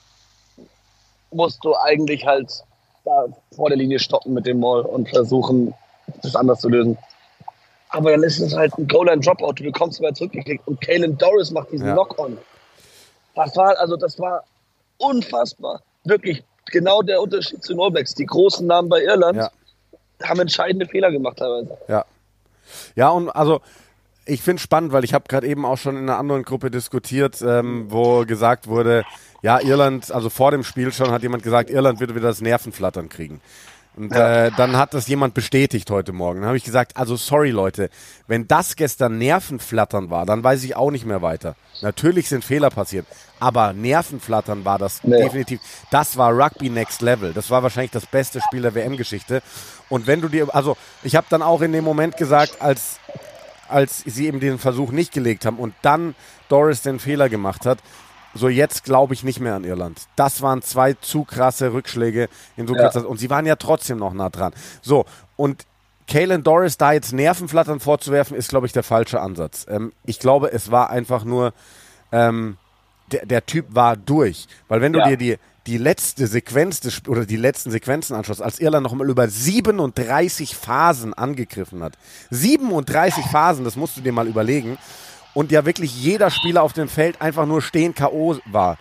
musst 1.31 1.63
du 1.63 1.75
eigentlich 1.75 2.25
halt 2.25 2.63
da 3.03 3.25
vor 3.55 3.69
der 3.69 3.77
Linie 3.77 3.99
stoppen 3.99 4.33
mit 4.33 4.45
dem 4.45 4.59
Mall 4.59 4.81
und 4.81 5.09
versuchen, 5.09 5.73
das 6.21 6.35
anders 6.35 6.59
zu 6.59 6.69
lösen. 6.69 6.97
Aber 7.89 8.11
dann 8.11 8.23
ist 8.23 8.39
es 8.39 8.55
halt 8.55 8.77
ein 8.77 8.87
Goal-Line-Dropout. 8.87 9.53
Du 9.53 9.63
bekommst 9.63 10.01
mal 10.01 10.13
zurückgeklickt 10.13 10.65
und 10.67 10.79
Kalen 10.81 11.17
Doris 11.17 11.51
macht 11.51 11.71
diesen 11.71 11.87
ja. 11.87 11.93
Knock-On. 11.93 12.37
Das 13.35 13.55
war, 13.55 13.77
also 13.79 13.97
das 13.97 14.17
war 14.19 14.43
unfassbar. 14.97 15.81
Wirklich 16.03 16.43
genau 16.67 17.01
der 17.01 17.21
Unterschied 17.21 17.63
zu 17.63 17.79
All 17.81 17.91
Die 17.91 18.25
großen 18.25 18.65
Namen 18.65 18.89
bei 18.89 19.03
Irland 19.03 19.37
ja. 19.37 19.51
haben 20.23 20.39
entscheidende 20.39 20.85
Fehler 20.85 21.11
gemacht 21.11 21.37
teilweise. 21.37 21.77
Ja. 21.87 22.05
Ja, 22.95 23.09
und 23.09 23.29
also 23.29 23.61
ich 24.25 24.41
finde 24.41 24.57
es 24.57 24.63
spannend, 24.63 24.93
weil 24.93 25.03
ich 25.03 25.13
habe 25.13 25.25
gerade 25.27 25.47
eben 25.47 25.65
auch 25.65 25.77
schon 25.77 25.97
in 25.97 26.03
einer 26.03 26.17
anderen 26.17 26.43
Gruppe 26.43 26.71
diskutiert, 26.71 27.41
ähm, 27.41 27.87
wo 27.89 28.25
gesagt 28.25 28.67
wurde, 28.67 29.03
ja, 29.41 29.59
Irland, 29.59 30.11
also 30.11 30.29
vor 30.29 30.51
dem 30.51 30.63
Spiel 30.63 30.91
schon 30.91 31.11
hat 31.11 31.23
jemand 31.23 31.43
gesagt, 31.43 31.69
Irland 31.69 31.99
wird 31.99 32.13
wieder 32.15 32.27
das 32.27 32.41
Nervenflattern 32.41 33.09
kriegen. 33.09 33.41
Und 33.95 34.13
ja. 34.13 34.45
äh, 34.45 34.51
dann 34.55 34.77
hat 34.77 34.93
das 34.93 35.07
jemand 35.07 35.33
bestätigt 35.33 35.89
heute 35.91 36.13
Morgen. 36.13 36.39
Dann 36.39 36.47
habe 36.47 36.57
ich 36.57 36.63
gesagt, 36.63 36.95
also 36.95 37.17
sorry 37.17 37.49
Leute, 37.49 37.89
wenn 38.25 38.47
das 38.47 38.77
gestern 38.77 39.17
Nervenflattern 39.17 40.09
war, 40.09 40.25
dann 40.25 40.43
weiß 40.43 40.63
ich 40.63 40.77
auch 40.77 40.91
nicht 40.91 41.05
mehr 41.05 41.21
weiter. 41.21 41.55
Natürlich 41.81 42.29
sind 42.29 42.45
Fehler 42.45 42.69
passiert, 42.69 43.05
aber 43.39 43.73
Nervenflattern 43.73 44.63
war 44.63 44.79
das 44.79 45.03
nee. 45.03 45.21
definitiv. 45.21 45.59
Das 45.89 46.15
war 46.15 46.31
Rugby 46.31 46.69
Next 46.69 47.01
Level. 47.01 47.33
Das 47.33 47.49
war 47.49 47.63
wahrscheinlich 47.63 47.91
das 47.91 48.05
beste 48.05 48.39
Spiel 48.39 48.61
der 48.61 48.75
WM-Geschichte. 48.75 49.41
Und 49.89 50.07
wenn 50.07 50.21
du 50.21 50.29
dir, 50.29 50.55
also 50.55 50.77
ich 51.03 51.17
habe 51.17 51.27
dann 51.29 51.41
auch 51.41 51.61
in 51.61 51.73
dem 51.73 51.83
Moment 51.83 52.15
gesagt, 52.15 52.61
als 52.61 52.99
als 53.67 54.03
sie 54.05 54.27
eben 54.27 54.41
den 54.41 54.59
Versuch 54.59 54.91
nicht 54.91 55.13
gelegt 55.13 55.45
haben 55.45 55.57
und 55.57 55.73
dann 55.81 56.13
Doris 56.49 56.81
den 56.81 56.99
Fehler 56.99 57.29
gemacht 57.29 57.65
hat, 57.65 57.79
so, 58.33 58.47
jetzt 58.47 58.83
glaube 58.83 59.13
ich 59.13 59.23
nicht 59.23 59.39
mehr 59.39 59.55
an 59.55 59.63
Irland. 59.63 59.99
Das 60.15 60.41
waren 60.41 60.61
zwei 60.61 60.93
zu 60.93 61.23
krasse 61.23 61.73
Rückschläge 61.73 62.29
in 62.55 62.67
so 62.67 62.75
ja. 62.75 62.83
kurzer 62.83 63.07
Und 63.07 63.19
sie 63.19 63.29
waren 63.29 63.45
ja 63.45 63.55
trotzdem 63.55 63.97
noch 63.97 64.13
nah 64.13 64.29
dran. 64.29 64.53
So, 64.81 65.05
und 65.35 65.65
Kalen 66.07 66.43
Doris 66.43 66.77
da 66.77 66.93
jetzt 66.93 67.13
Nervenflattern 67.13 67.79
vorzuwerfen, 67.79 68.35
ist, 68.35 68.49
glaube 68.49 68.67
ich, 68.67 68.73
der 68.73 68.83
falsche 68.83 69.21
Ansatz. 69.21 69.65
Ähm, 69.69 69.93
ich 70.05 70.19
glaube, 70.19 70.51
es 70.51 70.71
war 70.71 70.89
einfach 70.89 71.23
nur, 71.23 71.53
ähm, 72.11 72.57
der, 73.11 73.25
der 73.25 73.45
Typ 73.45 73.67
war 73.69 73.95
durch. 73.95 74.47
Weil 74.67 74.81
wenn 74.81 74.93
du 74.93 74.99
ja. 74.99 75.09
dir 75.09 75.17
die, 75.17 75.37
die 75.67 75.77
letzte 75.77 76.27
Sequenz 76.27 76.79
des, 76.79 77.07
oder 77.07 77.25
die 77.25 77.37
letzten 77.37 77.71
Sequenzen 77.71 78.15
anschaust, 78.15 78.41
als 78.41 78.59
Irland 78.59 78.83
noch 78.83 78.93
mal 78.93 79.09
über 79.09 79.27
37 79.27 80.55
Phasen 80.55 81.13
angegriffen 81.13 81.83
hat. 81.83 81.93
37 82.31 83.25
Phasen, 83.25 83.63
das 83.63 83.75
musst 83.75 83.95
du 83.95 84.01
dir 84.01 84.11
mal 84.11 84.27
überlegen 84.27 84.77
und 85.33 85.51
ja 85.51 85.65
wirklich 85.65 85.95
jeder 85.95 86.29
Spieler 86.29 86.63
auf 86.63 86.73
dem 86.73 86.87
Feld 86.87 87.21
einfach 87.21 87.45
nur 87.45 87.61
stehen 87.61 87.93
K.O. 87.93 88.37
war. 88.45 88.77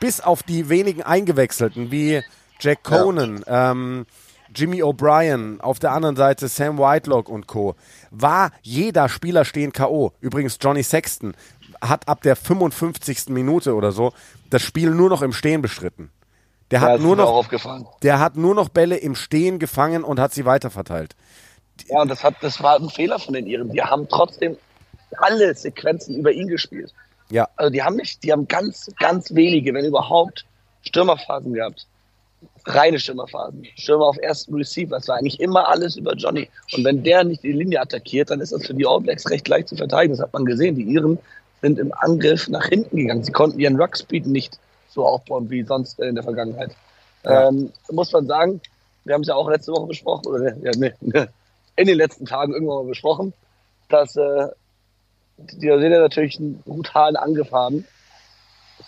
Bis 0.00 0.20
auf 0.20 0.42
die 0.42 0.68
wenigen 0.68 1.02
Eingewechselten 1.02 1.90
wie 1.90 2.22
Jack 2.60 2.82
Conan, 2.82 3.42
ja. 3.46 3.72
ähm, 3.72 4.06
Jimmy 4.54 4.82
O'Brien, 4.82 5.60
auf 5.60 5.78
der 5.78 5.92
anderen 5.92 6.16
Seite 6.16 6.48
Sam 6.48 6.78
Whitelock 6.78 7.28
und 7.28 7.46
Co. 7.46 7.74
war 8.10 8.50
jeder 8.62 9.08
Spieler 9.08 9.44
stehen 9.44 9.72
K.O. 9.72 10.12
Übrigens 10.20 10.58
Johnny 10.60 10.82
Sexton 10.82 11.34
hat 11.80 12.08
ab 12.08 12.22
der 12.22 12.36
55. 12.36 13.28
Minute 13.28 13.74
oder 13.74 13.92
so 13.92 14.12
das 14.50 14.62
Spiel 14.62 14.90
nur 14.90 15.08
noch 15.08 15.22
im 15.22 15.32
Stehen 15.32 15.62
bestritten. 15.62 16.10
Der 16.70 16.80
ja, 16.80 16.88
hat 16.88 17.00
nur 17.00 17.16
noch, 17.16 17.46
der 18.02 18.20
hat 18.20 18.36
nur 18.36 18.54
noch 18.54 18.68
Bälle 18.68 18.96
im 18.96 19.14
Stehen 19.14 19.58
gefangen 19.58 20.02
und 20.02 20.18
hat 20.18 20.32
sie 20.32 20.44
weiterverteilt. 20.44 21.14
Ja, 21.88 22.00
und 22.00 22.08
das, 22.08 22.22
hat, 22.22 22.36
das 22.40 22.62
war 22.62 22.76
ein 22.76 22.88
Fehler 22.88 23.18
von 23.18 23.34
den 23.34 23.46
Iren. 23.46 23.70
Die 23.70 23.82
haben 23.82 24.08
trotzdem 24.08 24.56
alle 25.18 25.54
Sequenzen 25.54 26.16
über 26.16 26.32
ihn 26.32 26.48
gespielt. 26.48 26.92
Ja. 27.30 27.48
Also 27.56 27.70
die 27.70 27.82
haben 27.82 27.96
nicht, 27.96 28.22
die 28.22 28.32
haben 28.32 28.48
ganz, 28.48 28.90
ganz 28.98 29.34
wenige, 29.34 29.74
wenn 29.74 29.84
überhaupt, 29.84 30.44
Stürmerphasen 30.82 31.54
gehabt. 31.54 31.86
Reine 32.66 32.98
Stürmerphasen. 32.98 33.66
Stürmer 33.76 34.06
auf 34.06 34.18
ersten 34.18 34.54
Receiver. 34.54 34.96
Das 34.96 35.08
war 35.08 35.16
eigentlich 35.16 35.40
immer 35.40 35.68
alles 35.68 35.96
über 35.96 36.14
Johnny. 36.14 36.48
Und 36.72 36.84
wenn 36.84 37.02
der 37.02 37.24
nicht 37.24 37.42
die 37.42 37.52
Linie 37.52 37.80
attackiert, 37.80 38.30
dann 38.30 38.40
ist 38.40 38.52
das 38.52 38.66
für 38.66 38.74
die 38.74 38.86
All 38.86 39.00
Blacks 39.00 39.28
recht 39.30 39.48
leicht 39.48 39.68
zu 39.68 39.76
verteidigen. 39.76 40.14
Das 40.14 40.22
hat 40.22 40.32
man 40.32 40.44
gesehen. 40.44 40.76
Die 40.76 40.82
Iren 40.82 41.18
sind 41.60 41.78
im 41.78 41.92
Angriff 41.94 42.48
nach 42.48 42.66
hinten 42.66 42.96
gegangen. 42.96 43.24
Sie 43.24 43.32
konnten 43.32 43.58
ihren 43.58 43.80
Ruckspeed 43.80 44.26
nicht 44.26 44.58
so 44.88 45.06
aufbauen 45.06 45.50
wie 45.50 45.62
sonst 45.62 45.98
in 45.98 46.14
der 46.14 46.24
Vergangenheit. 46.24 46.72
Ja. 47.24 47.48
Ähm, 47.48 47.72
muss 47.90 48.12
man 48.12 48.26
sagen, 48.26 48.60
wir 49.04 49.14
haben 49.14 49.22
es 49.22 49.28
ja 49.28 49.34
auch 49.34 49.48
letzte 49.48 49.72
Woche 49.72 49.86
besprochen, 49.86 50.26
oder 50.26 50.56
ja, 50.58 50.72
nee, 50.76 50.92
in 51.76 51.86
den 51.86 51.96
letzten 51.96 52.26
Tagen 52.26 52.52
irgendwann 52.52 52.76
mal 52.76 52.88
besprochen, 52.88 53.32
dass 53.88 54.16
äh, 54.16 54.48
die 55.36 55.66
Neuseeländer 55.66 56.00
natürlich 56.00 56.38
einen 56.38 56.62
brutalen 56.62 57.16
Angriff 57.16 57.50
haben, 57.52 57.86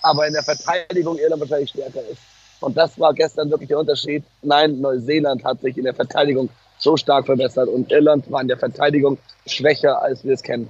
aber 0.03 0.27
in 0.27 0.33
der 0.33 0.43
Verteidigung 0.43 1.19
Irland 1.19 1.41
wahrscheinlich 1.41 1.71
stärker 1.71 2.03
ist. 2.11 2.21
Und 2.61 2.77
das 2.77 2.99
war 2.99 3.13
gestern 3.13 3.51
wirklich 3.51 3.69
der 3.69 3.79
Unterschied. 3.79 4.25
Nein, 4.43 4.81
Neuseeland 4.81 5.45
hat 5.45 5.61
sich 5.61 5.77
in 5.77 5.85
der 5.85 5.95
Verteidigung 5.95 6.49
so 6.79 6.97
stark 6.97 7.27
verbessert 7.27 7.69
und 7.69 7.91
Irland 7.91 8.31
war 8.31 8.41
in 8.41 8.49
der 8.49 8.59
Verteidigung 8.59 9.19
schwächer, 9.47 10.03
als 10.03 10.25
wir 10.25 10.35
es 10.35 10.43
kennen. 10.43 10.69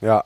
Ja. 0.00 0.24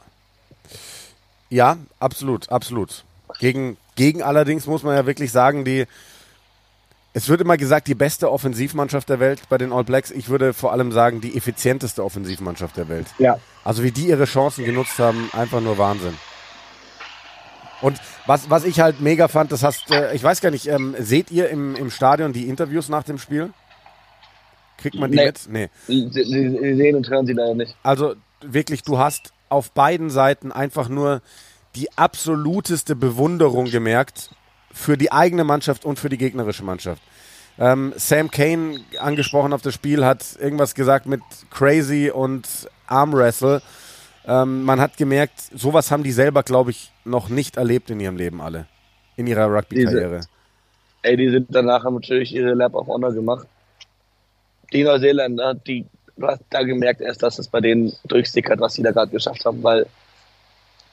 Ja, 1.51 1.77
absolut, 2.01 2.51
absolut. 2.51 3.05
Gegen, 3.39 3.77
gegen 3.97 4.23
allerdings 4.23 4.67
muss 4.67 4.83
man 4.83 4.97
ja 4.97 5.07
wirklich 5.07 5.31
sagen, 5.31 5.65
die, 5.65 5.87
es 7.17 7.29
wird 7.29 7.41
immer 7.41 7.57
gesagt, 7.57 7.87
die 7.87 7.95
beste 7.95 8.31
Offensivmannschaft 8.31 9.09
der 9.09 9.21
Welt 9.21 9.43
bei 9.49 9.57
den 9.57 9.73
All 9.73 9.85
Blacks. 9.85 10.11
Ich 10.11 10.29
würde 10.29 10.53
vor 10.53 10.73
allem 10.73 10.91
sagen, 10.91 11.21
die 11.21 11.37
effizienteste 11.37 12.05
Offensivmannschaft 12.05 12.77
der 12.77 12.89
Welt. 12.89 13.07
Ja. 13.19 13.39
Also 13.63 13.85
wie 13.85 13.93
die 13.93 14.09
ihre 14.09 14.25
Chancen 14.25 14.65
genutzt 14.65 14.99
haben, 14.99 15.31
einfach 15.33 15.61
nur 15.61 15.79
Wahnsinn. 15.79 16.15
Und 17.81 18.01
was, 18.27 18.51
was 18.51 18.65
ich 18.65 18.81
halt 18.81 19.01
mega 19.01 19.29
fand, 19.29 19.53
das 19.53 19.63
hast, 19.63 19.93
äh, 19.93 20.13
ich 20.15 20.25
weiß 20.25 20.41
gar 20.41 20.51
nicht, 20.51 20.67
ähm, 20.67 20.97
seht 20.99 21.31
ihr 21.31 21.51
im, 21.51 21.77
im 21.77 21.91
Stadion 21.91 22.33
die 22.33 22.49
Interviews 22.49 22.89
nach 22.89 23.05
dem 23.05 23.19
Spiel? 23.19 23.53
Kriegt 24.79 24.97
man 24.97 25.13
die 25.13 25.19
nee. 25.19 25.27
mit? 25.27 25.41
Nee. 25.49 25.69
Sie, 25.87 26.09
sie, 26.11 26.25
sie 26.25 26.75
sehen 26.75 26.97
und 26.97 27.09
hören 27.09 27.27
sie 27.27 27.33
leider 27.33 27.55
nicht. 27.55 27.77
Also 27.85 28.17
wirklich, 28.41 28.83
du 28.83 28.99
hast 28.99 29.33
auf 29.51 29.71
beiden 29.71 30.11
Seiten 30.11 30.51
einfach 30.51 30.89
nur 30.89 31.23
die 31.77 31.97
absoluteste 31.97 32.97
Bewunderung 32.97 33.67
gemerkt 33.67 34.31
für 34.75 34.99
die 34.99 35.13
eigene 35.13 35.45
Mannschaft 35.45 35.85
und 35.85 35.99
für 35.99 36.09
die 36.09 36.19
gegnerische 36.19 36.65
Mannschaft. 36.65 37.01
Ähm, 37.59 37.93
Sam 37.97 38.31
Kane, 38.31 38.81
angesprochen 38.99 39.53
auf 39.53 39.63
das 39.63 39.75
Spiel, 39.75 40.05
hat 40.05 40.25
irgendwas 40.41 40.75
gesagt 40.75 41.07
mit 41.07 41.23
Crazy 41.51 42.11
und 42.13 42.47
Armwrestle. 42.87 43.63
Ähm, 44.27 44.65
man 44.65 44.81
hat 44.81 44.97
gemerkt, 44.97 45.39
sowas 45.55 45.91
haben 45.91 46.03
die 46.03 46.13
selber, 46.13 46.43
glaube 46.43 46.73
ich, 46.73 46.91
noch 47.05 47.29
nicht 47.29 47.57
erlebt 47.57 47.91
in 47.91 48.01
ihrem 48.01 48.17
Leben 48.17 48.41
alle. 48.41 48.67
In 49.17 49.29
ihrer 49.29 49.47
Rugby-Karriere. 49.47 50.23
Ey, 51.03 51.17
die 51.17 51.31
sind 51.31 51.47
danach 51.51 51.85
haben 51.85 51.95
natürlich 51.95 52.35
ihre 52.35 52.55
Lab 52.55 52.75
of 52.75 52.89
Honor 52.89 53.13
gemacht. 53.13 53.47
Die 54.73 54.83
Neuseeländer, 54.83 55.55
die, 55.55 55.87
du 56.17 56.27
hast 56.27 56.43
da 56.51 56.63
gemerkt 56.63 57.01
erst, 57.01 57.23
dass 57.23 57.39
es 57.39 57.47
bei 57.47 57.61
denen 57.61 57.93
durchsickert, 58.05 58.59
was 58.59 58.75
sie 58.75 58.83
da 58.83 58.91
gerade 58.91 59.13
geschafft 59.13 59.45
haben, 59.45 59.63
weil 59.63 59.87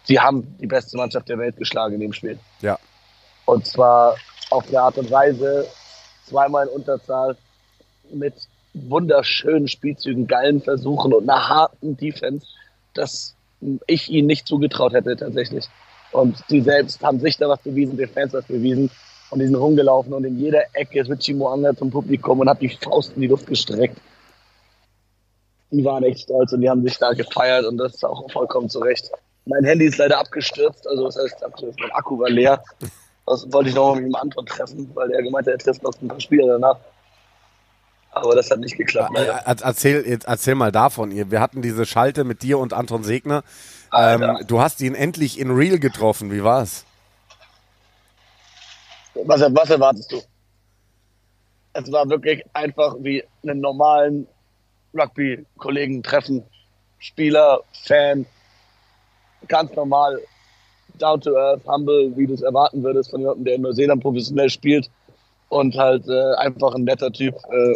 sie 0.03 0.19
haben 0.19 0.55
die 0.59 0.67
beste 0.67 0.97
Mannschaft 0.97 1.29
der 1.29 1.39
Welt 1.39 1.57
geschlagen 1.57 1.95
in 1.95 2.01
dem 2.01 2.13
Spiel. 2.13 2.37
Ja. 2.61 2.77
Und 3.51 3.67
zwar 3.67 4.15
auf 4.49 4.69
eine 4.69 4.79
Art 4.79 4.97
und 4.97 5.11
Weise, 5.11 5.67
zweimal 6.25 6.67
in 6.67 6.73
Unterzahl, 6.73 7.35
mit 8.09 8.33
wunderschönen 8.73 9.67
Spielzügen, 9.67 10.25
geilen 10.25 10.61
Versuchen 10.61 11.13
und 11.13 11.29
einer 11.29 11.49
harten 11.49 11.97
Defense, 11.97 12.47
dass 12.93 13.35
ich 13.87 14.09
ihnen 14.09 14.27
nicht 14.27 14.47
zugetraut 14.47 14.93
hätte 14.93 15.17
tatsächlich. 15.17 15.65
Und 16.13 16.41
die 16.49 16.61
selbst 16.61 17.03
haben 17.03 17.19
sich 17.19 17.35
da 17.35 17.49
was 17.49 17.59
bewiesen, 17.59 17.97
den 17.97 18.07
Fans 18.07 18.31
was 18.31 18.45
bewiesen. 18.45 18.89
Und 19.31 19.39
die 19.39 19.47
sind 19.47 19.55
rumgelaufen 19.55 20.13
und 20.13 20.23
in 20.23 20.39
jeder 20.39 20.63
Ecke 20.71 21.01
ist 21.01 21.09
Richie 21.09 21.33
Moanga 21.33 21.75
zum 21.75 21.91
Publikum 21.91 22.39
und 22.39 22.47
hat 22.47 22.61
die 22.61 22.69
Faust 22.69 23.15
in 23.15 23.21
die 23.21 23.27
Luft 23.27 23.47
gestreckt. 23.47 23.97
Die 25.71 25.83
waren 25.83 26.05
echt 26.05 26.21
stolz 26.21 26.53
und 26.53 26.61
die 26.61 26.69
haben 26.69 26.83
sich 26.83 26.97
da 26.97 27.11
gefeiert 27.11 27.65
und 27.65 27.77
das 27.77 27.95
ist 27.95 28.05
auch 28.05 28.31
vollkommen 28.31 28.69
zurecht. 28.69 29.11
Mein 29.43 29.65
Handy 29.65 29.87
ist 29.87 29.97
leider 29.97 30.19
abgestürzt, 30.19 30.87
also 30.87 31.03
das 31.03 31.17
heißt 31.17 31.43
mein 31.81 31.91
Akku 31.91 32.17
war 32.17 32.29
leer. 32.29 32.63
Das 33.25 33.51
wollte 33.51 33.69
ich 33.69 33.75
nochmal 33.75 34.01
mit 34.01 34.11
ihm 34.11 34.15
Anton 34.15 34.45
treffen, 34.45 34.89
weil 34.93 35.11
er 35.11 35.21
gemeint 35.21 35.47
hat, 35.47 35.53
er 35.53 35.59
trifft 35.59 35.83
noch 35.83 35.93
ein 36.01 36.07
paar 36.07 36.19
Spieler 36.19 36.47
danach. 36.47 36.77
Aber 38.11 38.35
das 38.35 38.51
hat 38.51 38.59
nicht 38.59 38.77
geklappt. 38.77 39.17
Äh, 39.17 39.31
erzähl, 39.45 40.19
erzähl 40.25 40.55
mal 40.55 40.71
davon. 40.71 41.11
Wir 41.11 41.39
hatten 41.39 41.61
diese 41.61 41.85
Schalte 41.85 42.25
mit 42.25 42.41
dir 42.41 42.59
und 42.59 42.73
Anton 42.73 43.03
Segner. 43.03 43.43
Ähm, 43.93 44.37
du 44.47 44.59
hast 44.59 44.81
ihn 44.81 44.95
endlich 44.95 45.39
in 45.39 45.49
Real 45.51 45.79
getroffen. 45.79 46.31
Wie 46.31 46.43
war's? 46.43 46.85
Was, 49.13 49.41
was 49.41 49.69
erwartest 49.69 50.11
du? 50.11 50.21
Es 51.73 51.89
war 51.91 52.09
wirklich 52.09 52.43
einfach 52.53 52.95
wie 52.99 53.23
einen 53.43 53.61
normalen 53.61 54.27
Rugby-Kollegen 54.93 56.03
treffen. 56.03 56.43
Spieler, 56.99 57.61
Fan, 57.85 58.25
ganz 59.47 59.73
normal, 59.73 60.21
down 61.01 61.19
to 61.21 61.35
earth, 61.35 61.65
humble, 61.65 62.15
wie 62.15 62.27
du 62.27 62.33
es 62.33 62.41
erwarten 62.41 62.83
würdest 62.83 63.11
von 63.11 63.21
jemandem, 63.21 63.45
der 63.45 63.55
in 63.55 63.61
Neuseeland 63.61 64.01
professionell 64.01 64.49
spielt 64.49 64.89
und 65.49 65.75
halt 65.77 66.07
äh, 66.07 66.33
einfach 66.35 66.73
ein 66.75 66.83
netter 66.83 67.11
Typ. 67.11 67.35
Äh, 67.51 67.75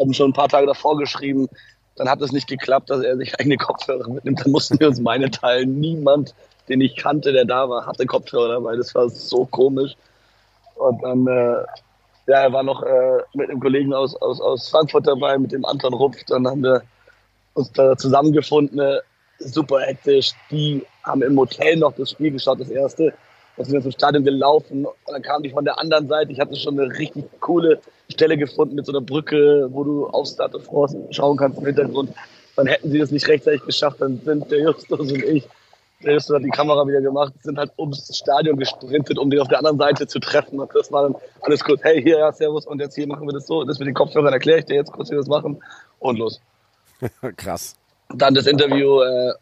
haben 0.00 0.14
schon 0.14 0.30
ein 0.30 0.34
paar 0.34 0.48
Tage 0.48 0.66
davor 0.66 0.96
geschrieben, 0.96 1.48
dann 1.96 2.08
hat 2.08 2.22
es 2.22 2.32
nicht 2.32 2.48
geklappt, 2.48 2.90
dass 2.90 3.02
er 3.02 3.16
sich 3.16 3.32
eigene 3.40 3.56
Kopfhörer 3.56 4.08
mitnimmt. 4.08 4.40
Dann 4.44 4.52
mussten 4.52 4.78
wir 4.80 4.88
uns 4.88 5.00
meine 5.00 5.30
teilen. 5.30 5.80
Niemand, 5.80 6.34
den 6.68 6.80
ich 6.80 6.96
kannte, 6.96 7.32
der 7.32 7.44
da 7.44 7.68
war, 7.68 7.86
hatte 7.86 8.06
Kopfhörer 8.06 8.54
dabei. 8.54 8.76
Das 8.76 8.94
war 8.94 9.08
so 9.08 9.44
komisch. 9.44 9.94
Und 10.76 11.02
dann, 11.02 11.26
äh, 11.26 11.62
ja, 12.26 12.40
er 12.40 12.52
war 12.52 12.62
noch 12.62 12.82
äh, 12.82 13.18
mit 13.34 13.50
einem 13.50 13.60
Kollegen 13.60 13.92
aus, 13.92 14.16
aus, 14.16 14.40
aus 14.40 14.68
Frankfurt 14.68 15.06
dabei, 15.06 15.38
mit 15.38 15.52
dem 15.52 15.64
Anton 15.64 15.92
Rupf. 15.92 16.16
Dann 16.26 16.46
haben 16.46 16.62
wir 16.62 16.82
uns 17.54 17.70
da 17.72 17.96
zusammengefunden, 17.96 18.78
äh, 18.78 19.00
super 19.38 19.80
hektisch. 19.80 20.32
Die 20.50 20.84
haben 21.04 21.22
im 21.22 21.38
Hotel 21.38 21.76
noch 21.76 21.92
das 21.94 22.10
Spiel 22.10 22.30
geschaut, 22.30 22.60
das 22.60 22.70
erste. 22.70 23.12
Da 23.56 23.64
sind 23.64 23.74
wir 23.74 23.82
zum 23.82 23.92
Stadion 23.92 24.24
gelaufen 24.24 24.86
und 24.86 24.94
dann 25.06 25.22
kamen 25.22 25.42
die 25.42 25.50
von 25.50 25.64
der 25.64 25.78
anderen 25.78 26.08
Seite. 26.08 26.32
Ich 26.32 26.40
hatte 26.40 26.56
schon 26.56 26.78
eine 26.78 26.90
richtig 26.98 27.24
coole 27.40 27.80
Stelle 28.10 28.38
gefunden 28.38 28.76
mit 28.76 28.86
so 28.86 28.92
einer 28.92 29.02
Brücke, 29.02 29.68
wo 29.70 29.84
du 29.84 30.06
auf 30.06 30.26
Start 30.26 30.54
of 30.54 30.64
France 30.64 30.96
schauen 31.10 31.36
kannst 31.36 31.58
im 31.58 31.66
Hintergrund. 31.66 32.14
Dann 32.56 32.66
hätten 32.66 32.90
sie 32.90 32.98
das 32.98 33.10
nicht 33.10 33.28
rechtzeitig 33.28 33.62
geschafft, 33.64 34.00
dann 34.00 34.20
sind 34.24 34.50
der 34.50 34.60
Justus 34.60 35.00
und 35.00 35.10
ich, 35.10 35.46
der 36.02 36.14
Justus 36.14 36.36
hat 36.36 36.44
die 36.44 36.50
Kamera 36.50 36.86
wieder 36.86 37.00
gemacht, 37.00 37.32
sind 37.42 37.58
halt 37.58 37.72
ums 37.78 38.14
Stadion 38.16 38.58
gesprintet, 38.58 39.18
um 39.18 39.30
den 39.30 39.40
auf 39.40 39.48
der 39.48 39.58
anderen 39.58 39.78
Seite 39.78 40.06
zu 40.06 40.18
treffen. 40.18 40.58
Und 40.58 40.70
das 40.74 40.90
war 40.90 41.04
dann 41.04 41.16
alles 41.42 41.62
kurz, 41.62 41.82
hey, 41.84 42.02
hier, 42.02 42.18
ja, 42.18 42.32
servus, 42.32 42.66
und 42.66 42.80
jetzt 42.80 42.94
hier 42.94 43.06
machen 43.06 43.26
wir 43.26 43.32
das 43.32 43.46
so. 43.46 43.64
Das 43.64 43.78
mit 43.78 43.86
den 43.86 43.94
Kopfhörern 43.94 44.32
erkläre 44.32 44.58
ich 44.58 44.64
dir 44.64 44.74
jetzt 44.76 44.92
kurz, 44.92 45.08
wie 45.08 45.12
wir 45.12 45.18
das 45.18 45.28
machen. 45.28 45.62
Und 45.98 46.18
los. 46.18 46.40
Krass. 47.36 47.76
Dann 48.14 48.34
das 48.34 48.46
Interview, 48.46 49.00
äh, 49.00 49.32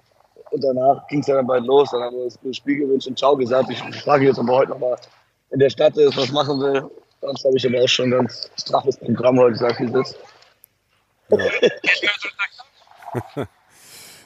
und 0.51 0.63
danach 0.63 1.07
ging 1.09 1.21
es 1.21 1.27
ja 1.27 1.37
dann 1.37 1.47
bald 1.47 1.65
los. 1.65 1.91
Dann 1.91 2.03
haben 2.03 2.17
wir 2.17 2.25
das 2.25 2.57
Spiel 2.57 2.79
gewünscht 2.79 3.07
und 3.07 3.19
Ciao 3.19 3.37
gesagt. 3.37 3.71
Ich 3.71 4.03
frage 4.03 4.27
jetzt, 4.27 4.39
ob 4.39 4.49
er 4.49 4.55
heute 4.55 4.71
nochmal 4.71 4.97
in 5.51 5.59
der 5.59 5.71
Stadt 5.71 5.97
ist, 5.97 6.17
was 6.17 6.31
machen 6.33 6.61
will. 6.61 6.91
Sonst 7.21 7.45
habe 7.45 7.57
ich 7.57 7.67
aber 7.67 7.83
auch 7.83 7.89
schon 7.89 8.07
ein 8.07 8.11
ganz 8.13 8.51
straffes 8.59 8.97
Programm 8.97 9.39
heute, 9.39 9.57
sag 9.57 9.79
ich 9.81 9.91
das. 9.93 10.15
Ja. 11.31 11.39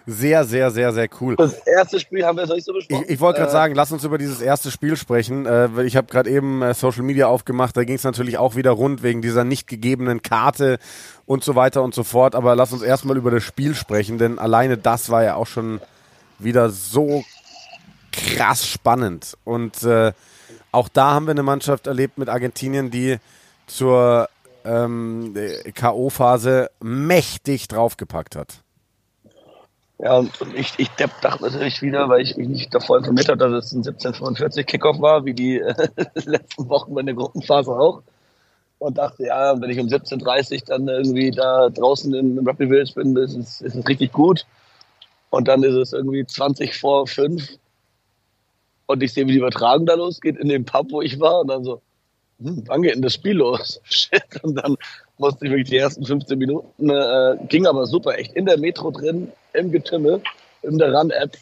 Sehr, 0.06 0.44
sehr, 0.44 0.70
sehr, 0.70 0.92
sehr 0.92 1.08
cool. 1.20 1.34
Das 1.36 1.54
erste 1.66 1.98
Spiel 1.98 2.26
haben 2.26 2.36
wir 2.36 2.48
euch 2.50 2.64
so 2.64 2.74
besprochen. 2.74 3.04
Ich, 3.04 3.14
ich 3.14 3.20
wollte 3.20 3.38
gerade 3.38 3.48
äh, 3.48 3.52
sagen, 3.52 3.74
lass 3.74 3.90
uns 3.90 4.04
über 4.04 4.18
dieses 4.18 4.42
erste 4.42 4.70
Spiel 4.70 4.96
sprechen. 4.96 5.46
Äh, 5.46 5.82
ich 5.84 5.96
habe 5.96 6.08
gerade 6.08 6.28
eben 6.28 6.60
äh, 6.60 6.74
Social 6.74 7.04
Media 7.04 7.28
aufgemacht, 7.28 7.74
da 7.74 7.84
ging 7.84 7.94
es 7.94 8.04
natürlich 8.04 8.36
auch 8.36 8.54
wieder 8.54 8.72
rund 8.72 9.02
wegen 9.02 9.22
dieser 9.22 9.44
nicht 9.44 9.66
gegebenen 9.66 10.20
Karte 10.20 10.78
und 11.24 11.42
so 11.42 11.54
weiter 11.54 11.82
und 11.82 11.94
so 11.94 12.04
fort. 12.04 12.34
Aber 12.34 12.54
lass 12.54 12.74
uns 12.74 12.82
erstmal 12.82 13.16
über 13.16 13.30
das 13.30 13.44
Spiel 13.44 13.74
sprechen, 13.74 14.18
denn 14.18 14.38
alleine 14.38 14.76
das 14.76 15.08
war 15.08 15.24
ja 15.24 15.36
auch 15.36 15.46
schon 15.46 15.80
wieder 16.38 16.70
so 16.70 17.24
krass 18.12 18.66
spannend. 18.66 19.36
Und 19.44 19.82
äh, 19.82 20.12
auch 20.72 20.88
da 20.88 21.12
haben 21.12 21.26
wir 21.26 21.32
eine 21.32 21.42
Mannschaft 21.42 21.86
erlebt 21.86 22.18
mit 22.18 22.28
Argentinien, 22.28 22.90
die 22.90 23.18
zur 23.66 24.28
ähm, 24.64 25.34
K.O.-Phase 25.74 26.68
mächtig 26.80 27.68
draufgepackt 27.68 28.36
hat. 28.36 28.64
Ja, 29.98 30.18
und 30.18 30.32
ich, 30.54 30.72
ich 30.76 30.88
dachte 30.90 31.42
natürlich 31.42 31.80
wieder, 31.80 32.08
weil 32.08 32.20
ich 32.20 32.36
mich 32.36 32.48
nicht 32.48 32.74
davor 32.74 32.98
informiert 32.98 33.28
habe, 33.28 33.38
dass 33.38 33.66
es 33.66 33.72
ein 33.72 33.78
1745 33.78 34.66
Kickoff 34.66 35.00
war, 35.00 35.24
wie 35.24 35.34
die 35.34 35.60
äh, 35.60 35.74
letzten 36.24 36.68
Wochen 36.68 36.94
bei 36.94 37.02
der 37.02 37.14
Gruppenphase 37.14 37.70
auch. 37.70 38.02
Und 38.80 38.98
dachte, 38.98 39.24
ja, 39.24 39.58
wenn 39.60 39.70
ich 39.70 39.78
um 39.78 39.86
17.30 39.86 40.66
dann 40.66 40.88
irgendwie 40.88 41.30
da 41.30 41.70
draußen 41.70 42.12
im 42.12 42.38
Rugby 42.46 42.66
Village 42.66 42.92
bin, 42.94 43.16
ist 43.16 43.36
es, 43.36 43.60
ist 43.60 43.76
es 43.76 43.88
richtig 43.88 44.12
gut. 44.12 44.44
Und 45.34 45.48
dann 45.48 45.62
ist 45.62 45.74
es 45.74 45.92
irgendwie 45.92 46.24
20 46.24 46.78
vor 46.78 47.06
5 47.06 47.58
und 48.86 49.02
ich 49.02 49.12
sehe, 49.12 49.26
wie 49.26 49.32
die 49.32 49.38
Übertragung 49.38 49.86
da 49.86 49.94
losgeht 49.94 50.36
in 50.36 50.48
dem 50.48 50.64
Pub, 50.64 50.90
wo 50.90 51.02
ich 51.02 51.18
war. 51.18 51.40
Und 51.40 51.48
dann 51.48 51.64
so, 51.64 51.80
hm, 52.40 52.64
wann 52.66 52.82
geht 52.82 52.94
denn 52.94 53.02
das 53.02 53.14
Spiel 53.14 53.38
los? 53.38 53.80
Shit. 53.84 54.22
Und 54.42 54.56
dann 54.56 54.76
musste 55.18 55.46
ich 55.46 55.50
wirklich 55.50 55.70
die 55.70 55.78
ersten 55.78 56.04
15 56.04 56.38
Minuten, 56.38 56.90
äh, 56.90 57.36
ging 57.48 57.66
aber 57.66 57.86
super, 57.86 58.18
echt 58.18 58.34
in 58.34 58.46
der 58.46 58.58
Metro 58.58 58.90
drin, 58.90 59.32
im 59.52 59.70
Getümmel, 59.70 60.22
in 60.62 60.78
der 60.78 60.92
Run-App 60.92 61.36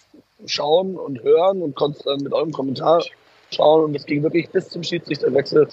schauen 0.47 0.97
und 0.97 1.23
hören 1.23 1.63
und 1.63 1.75
konnte 1.75 2.03
dann 2.05 2.21
mit 2.21 2.33
eurem 2.33 2.53
Kommentar 2.53 3.03
schauen. 3.51 3.85
Und 3.85 3.95
es 3.95 4.07
ging 4.07 4.23
wirklich 4.23 4.49
bis 4.51 4.69
zum 4.69 4.83
Schiedsrichterwechsel, 4.83 5.69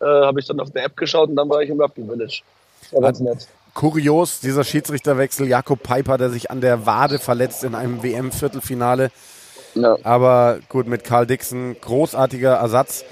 äh, 0.00 0.04
habe 0.04 0.40
ich 0.40 0.46
dann 0.46 0.60
auf 0.60 0.70
der 0.70 0.84
App 0.84 0.96
geschaut 0.96 1.28
und 1.28 1.36
dann 1.36 1.48
war 1.48 1.62
ich 1.62 1.70
im 1.70 1.80
Rugby 1.80 2.04
Village. 2.04 2.42
Das 2.82 2.92
war 2.92 3.00
ganz 3.02 3.20
nett. 3.20 3.48
Kurios, 3.74 4.40
dieser 4.40 4.64
Schiedsrichterwechsel, 4.64 5.48
Jakob 5.48 5.82
Piper, 5.82 6.16
der 6.16 6.30
sich 6.30 6.50
an 6.50 6.60
der 6.60 6.86
Wade 6.86 7.18
verletzt 7.18 7.64
in 7.64 7.74
einem 7.74 8.02
WM-Viertelfinale. 8.02 9.10
Ja. 9.74 9.96
Aber 10.04 10.60
gut, 10.68 10.86
mit 10.86 11.02
Karl 11.02 11.26
Dixon, 11.26 11.76
großartiger 11.80 12.54
Ersatz. 12.54 13.04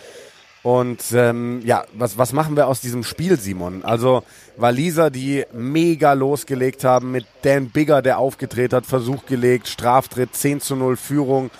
Und 0.62 1.02
ähm, 1.12 1.60
ja, 1.64 1.84
was, 1.92 2.18
was 2.18 2.32
machen 2.32 2.54
wir 2.54 2.68
aus 2.68 2.80
diesem 2.80 3.02
Spiel, 3.02 3.38
Simon? 3.38 3.84
Also 3.84 4.22
Waliser, 4.56 5.10
die 5.10 5.44
mega 5.52 6.12
losgelegt 6.12 6.84
haben 6.84 7.10
mit 7.10 7.26
Dan 7.42 7.70
Bigger, 7.70 8.00
der 8.00 8.18
aufgedreht 8.18 8.72
hat, 8.72 8.86
Versuch 8.86 9.26
gelegt, 9.26 9.66
Straftritt, 9.66 10.36
10 10.36 10.60
zu 10.60 10.76
0 10.76 10.96
Führung. 10.96 11.50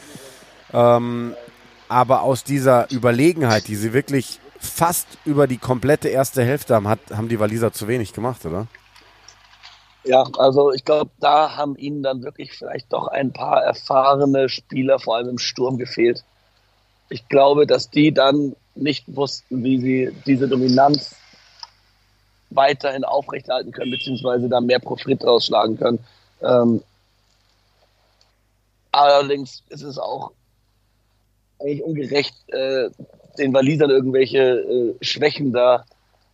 Ähm, 0.72 1.34
aber 1.88 2.22
aus 2.22 2.44
dieser 2.44 2.90
Überlegenheit, 2.92 3.66
die 3.66 3.74
sie 3.74 3.92
wirklich 3.92 4.38
fast 4.60 5.08
über 5.24 5.48
die 5.48 5.58
komplette 5.58 6.08
erste 6.08 6.44
Hälfte 6.44 6.76
haben, 6.76 6.86
hat, 6.86 7.00
haben 7.12 7.28
die 7.28 7.40
Waliser 7.40 7.72
zu 7.72 7.88
wenig 7.88 8.12
gemacht, 8.12 8.46
oder? 8.46 8.68
Ja, 10.04 10.24
also 10.36 10.72
ich 10.72 10.84
glaube, 10.84 11.10
da 11.20 11.56
haben 11.56 11.76
ihnen 11.76 12.02
dann 12.02 12.22
wirklich 12.22 12.52
vielleicht 12.52 12.92
doch 12.92 13.06
ein 13.06 13.32
paar 13.32 13.62
erfahrene 13.62 14.48
Spieler, 14.48 14.98
vor 14.98 15.16
allem 15.16 15.28
im 15.28 15.38
Sturm, 15.38 15.78
gefehlt. 15.78 16.24
Ich 17.08 17.28
glaube, 17.28 17.66
dass 17.66 17.90
die 17.90 18.12
dann 18.12 18.56
nicht 18.74 19.04
wussten, 19.14 19.62
wie 19.62 19.80
sie 19.80 20.12
diese 20.26 20.48
Dominanz 20.48 21.14
weiterhin 22.50 23.04
aufrechterhalten 23.04 23.70
können, 23.70 23.92
beziehungsweise 23.92 24.48
da 24.48 24.60
mehr 24.60 24.80
Profit 24.80 25.24
rausschlagen 25.24 25.78
können. 25.78 25.98
Ähm, 26.42 26.82
allerdings 28.90 29.62
ist 29.68 29.82
es 29.82 29.98
auch 29.98 30.32
eigentlich 31.60 31.82
ungerecht, 31.84 32.34
äh, 32.48 32.90
den 33.38 33.54
Walisern 33.54 33.90
irgendwelche 33.90 34.38
äh, 34.40 34.94
Schwächen 35.00 35.52
da 35.52 35.84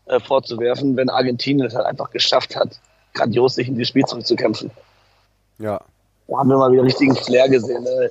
äh, 0.06 0.20
vorzuwerfen, 0.20 0.96
wenn 0.96 1.10
Argentinien 1.10 1.66
es 1.66 1.74
halt 1.74 1.86
einfach 1.86 2.10
geschafft 2.10 2.56
hat, 2.56 2.80
grandios 3.18 3.54
sich 3.56 3.68
in 3.68 3.76
die 3.76 3.84
Spiel 3.84 4.04
zurückzukämpfen. 4.04 4.70
Ja. 5.58 5.80
Da 6.28 6.38
haben 6.38 6.48
wir 6.48 6.56
mal 6.56 6.72
wieder 6.72 6.84
richtigen 6.84 7.16
Flair 7.16 7.48
gesehen. 7.48 7.82
Ne? 7.82 8.10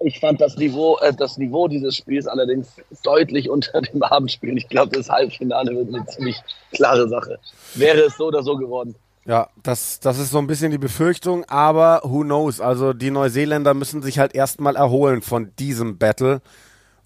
Ich 0.00 0.20
fand 0.20 0.40
das 0.40 0.56
Niveau, 0.56 0.98
äh, 0.98 1.12
das 1.12 1.38
Niveau 1.38 1.68
dieses 1.68 1.96
Spiels 1.96 2.26
allerdings 2.26 2.68
deutlich 3.02 3.50
unter 3.50 3.80
dem 3.80 4.02
Abendspiel. 4.02 4.56
Ich 4.56 4.68
glaube, 4.68 4.96
das 4.96 5.08
Halbfinale 5.08 5.74
wird 5.74 5.94
eine 5.94 6.06
ziemlich 6.06 6.36
klare 6.72 7.08
Sache. 7.08 7.38
Wäre 7.74 8.02
es 8.02 8.16
so 8.16 8.26
oder 8.26 8.42
so 8.42 8.56
geworden. 8.56 8.94
Ja, 9.24 9.50
das, 9.62 10.00
das 10.00 10.18
ist 10.18 10.30
so 10.30 10.38
ein 10.38 10.46
bisschen 10.46 10.70
die 10.70 10.78
Befürchtung, 10.78 11.44
aber 11.48 12.00
who 12.02 12.22
knows? 12.22 12.62
Also 12.62 12.94
die 12.94 13.10
Neuseeländer 13.10 13.74
müssen 13.74 14.00
sich 14.00 14.18
halt 14.18 14.34
erstmal 14.34 14.74
erholen 14.74 15.20
von 15.20 15.52
diesem 15.58 15.98
Battle. 15.98 16.40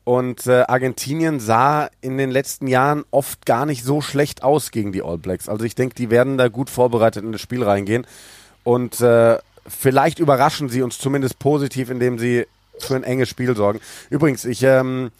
Und 0.04 0.46
äh, 0.46 0.64
Argentinien 0.66 1.38
sah 1.38 1.88
in 2.00 2.18
den 2.18 2.30
letzten 2.30 2.66
Jahren 2.66 3.04
oft 3.10 3.46
gar 3.46 3.66
nicht 3.66 3.84
so 3.84 4.00
schlecht 4.00 4.42
aus 4.42 4.70
gegen 4.72 4.92
die 4.92 5.02
All 5.02 5.18
Blacks. 5.18 5.48
Also 5.48 5.64
ich 5.64 5.74
denke, 5.74 5.94
die 5.94 6.10
werden 6.10 6.38
da 6.38 6.48
gut 6.48 6.70
vorbereitet 6.70 7.24
in 7.24 7.32
das 7.32 7.40
Spiel 7.40 7.62
reingehen. 7.62 8.06
Und 8.64 9.00
äh, 9.00 9.38
vielleicht 9.66 10.18
überraschen 10.18 10.68
sie 10.68 10.82
uns 10.82 10.98
zumindest 10.98 11.38
positiv, 11.38 11.90
indem 11.90 12.18
sie 12.18 12.46
für 12.78 12.96
ein 12.96 13.04
enges 13.04 13.28
Spiel 13.28 13.54
sorgen. 13.54 13.80
Übrigens, 14.10 14.44
ich 14.44 14.62
ähm, 14.64 15.12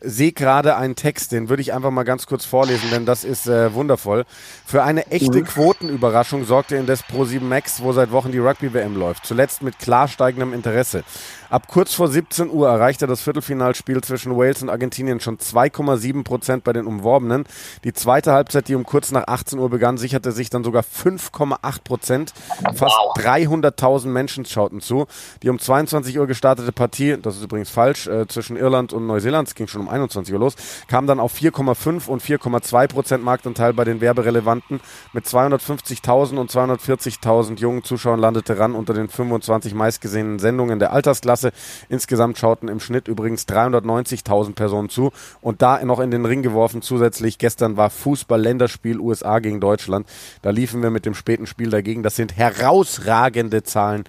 sehe 0.00 0.32
gerade 0.32 0.76
einen 0.76 0.96
Text, 0.96 1.32
den 1.32 1.48
würde 1.48 1.60
ich 1.60 1.72
einfach 1.72 1.90
mal 1.90 2.04
ganz 2.04 2.26
kurz 2.26 2.44
vorlesen, 2.44 2.90
denn 2.90 3.06
das 3.06 3.24
ist 3.24 3.46
äh, 3.46 3.74
wundervoll. 3.74 4.24
Für 4.64 4.82
eine 4.82 5.06
echte 5.08 5.38
mhm. 5.38 5.44
Quotenüberraschung 5.44 6.44
sorgte 6.44 6.76
indes 6.76 7.04
Pro7 7.04 7.40
Max, 7.40 7.82
wo 7.82 7.92
seit 7.92 8.10
Wochen 8.10 8.32
die 8.32 8.38
Rugby-WM 8.38 8.96
läuft. 8.96 9.26
Zuletzt 9.26 9.62
mit 9.62 9.78
klar 9.78 10.08
steigendem 10.08 10.54
Interesse. 10.54 11.04
Ab 11.50 11.66
kurz 11.66 11.94
vor 11.94 12.06
17 12.06 12.48
Uhr 12.48 12.68
erreichte 12.68 13.08
das 13.08 13.22
Viertelfinalspiel 13.22 14.00
zwischen 14.02 14.36
Wales 14.36 14.62
und 14.62 14.70
Argentinien 14.70 15.18
schon 15.18 15.38
2,7 15.38 16.22
Prozent 16.22 16.62
bei 16.62 16.72
den 16.72 16.86
Umworbenen. 16.86 17.42
Die 17.82 17.92
zweite 17.92 18.30
Halbzeit, 18.30 18.68
die 18.68 18.76
um 18.76 18.84
kurz 18.84 19.10
nach 19.10 19.26
18 19.26 19.58
Uhr 19.58 19.68
begann, 19.68 19.98
sicherte 19.98 20.30
sich 20.30 20.48
dann 20.48 20.62
sogar 20.62 20.84
5,8 20.84 21.82
Prozent. 21.82 22.32
Fast 22.76 22.94
300.000 23.16 24.06
Menschen 24.06 24.44
schauten 24.44 24.80
zu. 24.80 25.06
Die 25.42 25.48
um 25.48 25.58
22 25.58 26.20
Uhr 26.20 26.28
gestartete 26.28 26.70
Partie, 26.70 27.16
das 27.20 27.38
ist 27.38 27.42
übrigens 27.42 27.70
falsch, 27.70 28.06
äh, 28.06 28.28
zwischen 28.28 28.56
Irland 28.56 28.92
und 28.92 29.08
Neuseeland, 29.08 29.48
es 29.48 29.56
ging 29.56 29.66
schon 29.66 29.80
um 29.80 29.88
21 29.88 30.32
Uhr 30.32 30.38
los, 30.38 30.54
kam 30.86 31.08
dann 31.08 31.18
auf 31.18 31.34
4,5 31.34 32.06
und 32.06 32.22
4,2 32.22 32.86
Prozent 32.86 33.24
Marktanteil 33.24 33.72
bei 33.72 33.82
den 33.82 34.00
Werberelevanten. 34.00 34.80
Mit 35.12 35.26
250.000 35.26 36.36
und 36.38 36.48
240.000 36.48 37.58
jungen 37.58 37.82
Zuschauern 37.82 38.20
landete 38.20 38.56
RAN 38.56 38.76
unter 38.76 38.94
den 38.94 39.08
25 39.08 39.74
meistgesehenen 39.74 40.38
Sendungen 40.38 40.78
der 40.78 40.92
Altersklasse. 40.92 41.39
Klasse. 41.40 41.52
Insgesamt 41.88 42.38
schauten 42.38 42.68
im 42.68 42.80
Schnitt 42.80 43.08
übrigens 43.08 43.46
390.000 43.48 44.54
Personen 44.54 44.88
zu 44.88 45.12
und 45.40 45.62
da 45.62 45.82
noch 45.84 46.00
in 46.00 46.10
den 46.10 46.24
Ring 46.24 46.42
geworfen 46.42 46.82
zusätzlich. 46.82 47.38
Gestern 47.38 47.76
war 47.76 47.90
Fußball-Länderspiel 47.90 48.98
USA 49.00 49.38
gegen 49.38 49.60
Deutschland. 49.60 50.06
Da 50.42 50.50
liefen 50.50 50.82
wir 50.82 50.90
mit 50.90 51.06
dem 51.06 51.14
späten 51.14 51.46
Spiel 51.46 51.70
dagegen. 51.70 52.02
Das 52.02 52.16
sind 52.16 52.36
herausragende 52.36 53.62
Zahlen 53.62 54.04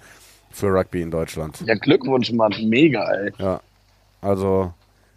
für 0.50 0.66
Rugby 0.66 1.02
in 1.02 1.10
Deutschland. 1.10 1.60
Ja, 1.64 1.74
Glückwunsch, 1.74 2.30
Mann. 2.32 2.54
Mega, 2.64 3.10
ey. 3.10 3.32
Ja, 3.38 3.60
also 4.20 4.72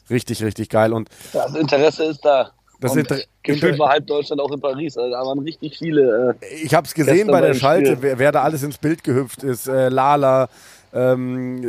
richtig, 0.10 0.44
richtig 0.44 0.70
geil. 0.70 0.94
Und 0.94 1.10
das 1.34 1.56
Interesse 1.56 2.06
ist 2.06 2.24
da. 2.24 2.52
Das 2.80 2.96
Inter 2.96 3.18
Gefühlt 3.46 3.78
war 3.78 3.90
halb 3.90 4.08
Deutschland 4.08 4.42
auch 4.42 4.52
in 4.52 4.60
Paris. 4.60 4.98
Also 4.98 5.12
da 5.12 5.22
waren 5.22 5.40
richtig 5.40 5.78
viele. 5.78 6.36
Äh, 6.42 6.64
ich 6.64 6.74
habe 6.74 6.88
es 6.88 6.94
gesehen 6.94 7.28
bei 7.28 7.42
der 7.42 7.54
Schalte, 7.54 7.98
wer, 8.02 8.18
wer, 8.18 8.32
da 8.32 8.42
alles 8.42 8.64
ins 8.64 8.78
Bild 8.78 9.04
gehüpft 9.04 9.44
ist. 9.44 9.68
Äh, 9.68 9.90
Lala, 9.90 10.50
ähm, 10.96 11.62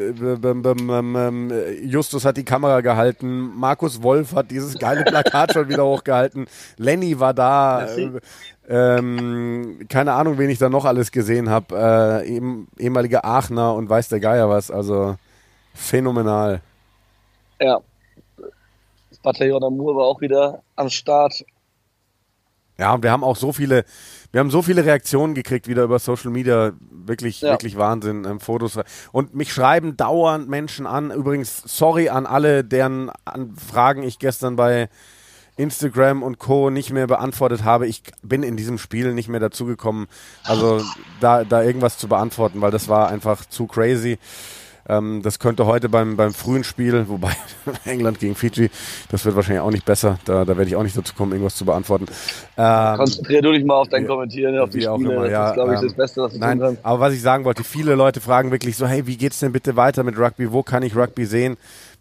ähm, 0.45 1.53
Justus 1.83 2.25
hat 2.25 2.37
die 2.37 2.45
Kamera 2.45 2.81
gehalten. 2.81 3.53
Markus 3.57 4.01
Wolf 4.03 4.35
hat 4.35 4.53
dieses 4.53 4.79
geile 4.79 5.03
Plakat 5.05 5.53
schon 5.53 5.69
wieder 5.69 5.85
hochgehalten. 5.85 6.47
Lenny 6.77 7.19
war 7.19 7.35
da. 7.35 7.89
Ähm, 8.69 9.81
keine 9.89 10.13
Ahnung, 10.13 10.39
wen 10.39 10.49
ich 10.49 10.59
da 10.59 10.69
noch 10.69 10.85
alles 10.85 11.11
gesehen 11.11 11.51
habe. 11.51 12.25
Äh, 12.25 12.39
ehemaliger 12.79 13.25
Aachener 13.25 13.75
und 13.75 13.91
weiß 13.91 14.09
der 14.09 14.21
Geier 14.21 14.49
was. 14.49 14.71
Also 14.71 15.17
phänomenal. 15.75 16.61
Ja. 17.61 17.81
Das 19.11 19.19
Bataillon 19.19 19.65
Amour 19.65 19.97
war 19.97 20.05
auch 20.05 20.21
wieder 20.21 20.63
am 20.77 20.89
Start. 20.89 21.45
Ja, 22.79 22.93
und 22.93 23.03
wir 23.03 23.11
haben 23.11 23.25
auch 23.25 23.37
so 23.37 23.53
viele, 23.53 23.85
wir 24.33 24.41
haben 24.41 24.51
so 24.51 24.61
viele 24.61 24.85
Reaktionen 24.85 25.35
gekriegt 25.35 25.67
wieder 25.67 25.85
über 25.85 25.99
Social 25.99 26.31
Media, 26.31 26.73
wirklich, 26.91 27.41
ja. 27.41 27.53
wirklich 27.53 27.77
Wahnsinn, 27.77 28.25
ähm, 28.25 28.41
Fotos. 28.41 28.79
Und 29.13 29.35
mich 29.35 29.53
schreiben 29.53 29.97
dauernd 29.97 30.49
Menschen 30.49 30.87
an. 30.87 31.11
Übrigens, 31.11 31.63
sorry 31.65 32.09
an 32.09 32.27
alle, 32.27 32.65
deren 32.65 33.11
Fragen 33.71 34.03
ich 34.03 34.19
gestern 34.19 34.57
bei 34.57 34.89
Instagram 35.57 36.23
und 36.23 36.39
Co. 36.39 36.69
nicht 36.69 36.93
mehr 36.93 37.07
beantwortet 37.07 37.65
habe. 37.65 37.87
Ich 37.87 38.03
bin 38.23 38.43
in 38.43 38.57
diesem 38.57 38.77
Spiel 38.77 39.15
nicht 39.15 39.29
mehr 39.29 39.41
dazugekommen, 39.41 40.07
also 40.45 40.83
da, 41.21 41.45
da 41.45 41.63
irgendwas 41.63 41.97
zu 41.97 42.09
beantworten, 42.09 42.61
weil 42.61 42.71
das 42.71 42.89
war 42.89 43.09
einfach 43.09 43.47
zu 43.47 43.67
crazy. 43.67 44.19
Ähm, 44.89 45.23
das 45.23 45.39
könnte 45.39 45.67
heute 45.67 45.89
beim, 45.89 46.17
beim 46.17 46.33
frühen 46.33 46.65
Spiel, 46.65 47.09
wobei 47.09 47.33
England 47.85 48.21
gegen 48.21 48.35
Fiji, 48.35 48.71
das 49.11 49.25
wird 49.25 49.37
wahrscheinlich 49.37 49.63
auch 49.63 49.71
nicht 49.71 49.85
besser. 49.85 50.19
Da, 50.25 50.45
da 50.45 50.57
werde 50.57 50.69
ich 50.69 50.77
auch 50.77 50.83
nicht 50.83 50.97
dazu 50.97 51.15
kommen, 51.15 51.33
irgendwas 51.33 51.57
zu 51.57 51.65
beantworten. 51.65 52.07
Ähm, 52.57 52.97
Konzentrier 52.97 53.43
du 53.43 53.53
dich 53.53 53.65
mal 53.65 53.75
auf 53.75 53.89
dein 53.89 54.07
Kommentieren, 54.07 54.59
auf 54.59 54.71
die 54.71 54.83
Spiele. 54.83 55.15
Immer, 55.15 55.29
ja, 55.29 55.41
das 55.41 55.51
ist, 55.51 55.55
glaube 55.55 55.75
ich, 55.75 55.81
ähm, 55.81 55.87
das 55.87 55.97
Beste, 55.97 56.23
was 56.23 56.33
du 56.33 56.39
nein, 56.39 56.59
tun 56.59 56.67
kannst. 56.67 56.85
Aber 56.85 57.01
was 57.01 57.15
ich 57.15 57.23
sagen 57.23 57.45
wollte, 57.45 57.65
viele 57.65 57.95
Leute 57.95 58.21
fragen 58.21 58.51
wirklich 58.51 58.77
so, 58.77 58.87
hey, 58.87 59.07
wie 59.07 59.17
geht's 59.17 59.41
denn 59.41 59.53
bitte 59.53 59.77
weiter 59.77 60.05
mit 60.05 60.19
Rugby? 60.19 60.53
Wo 60.53 60.63
kann 60.63 60.83
ich 60.83 60.95
Rugby 60.97 61.27
sehen? 61.27 61.57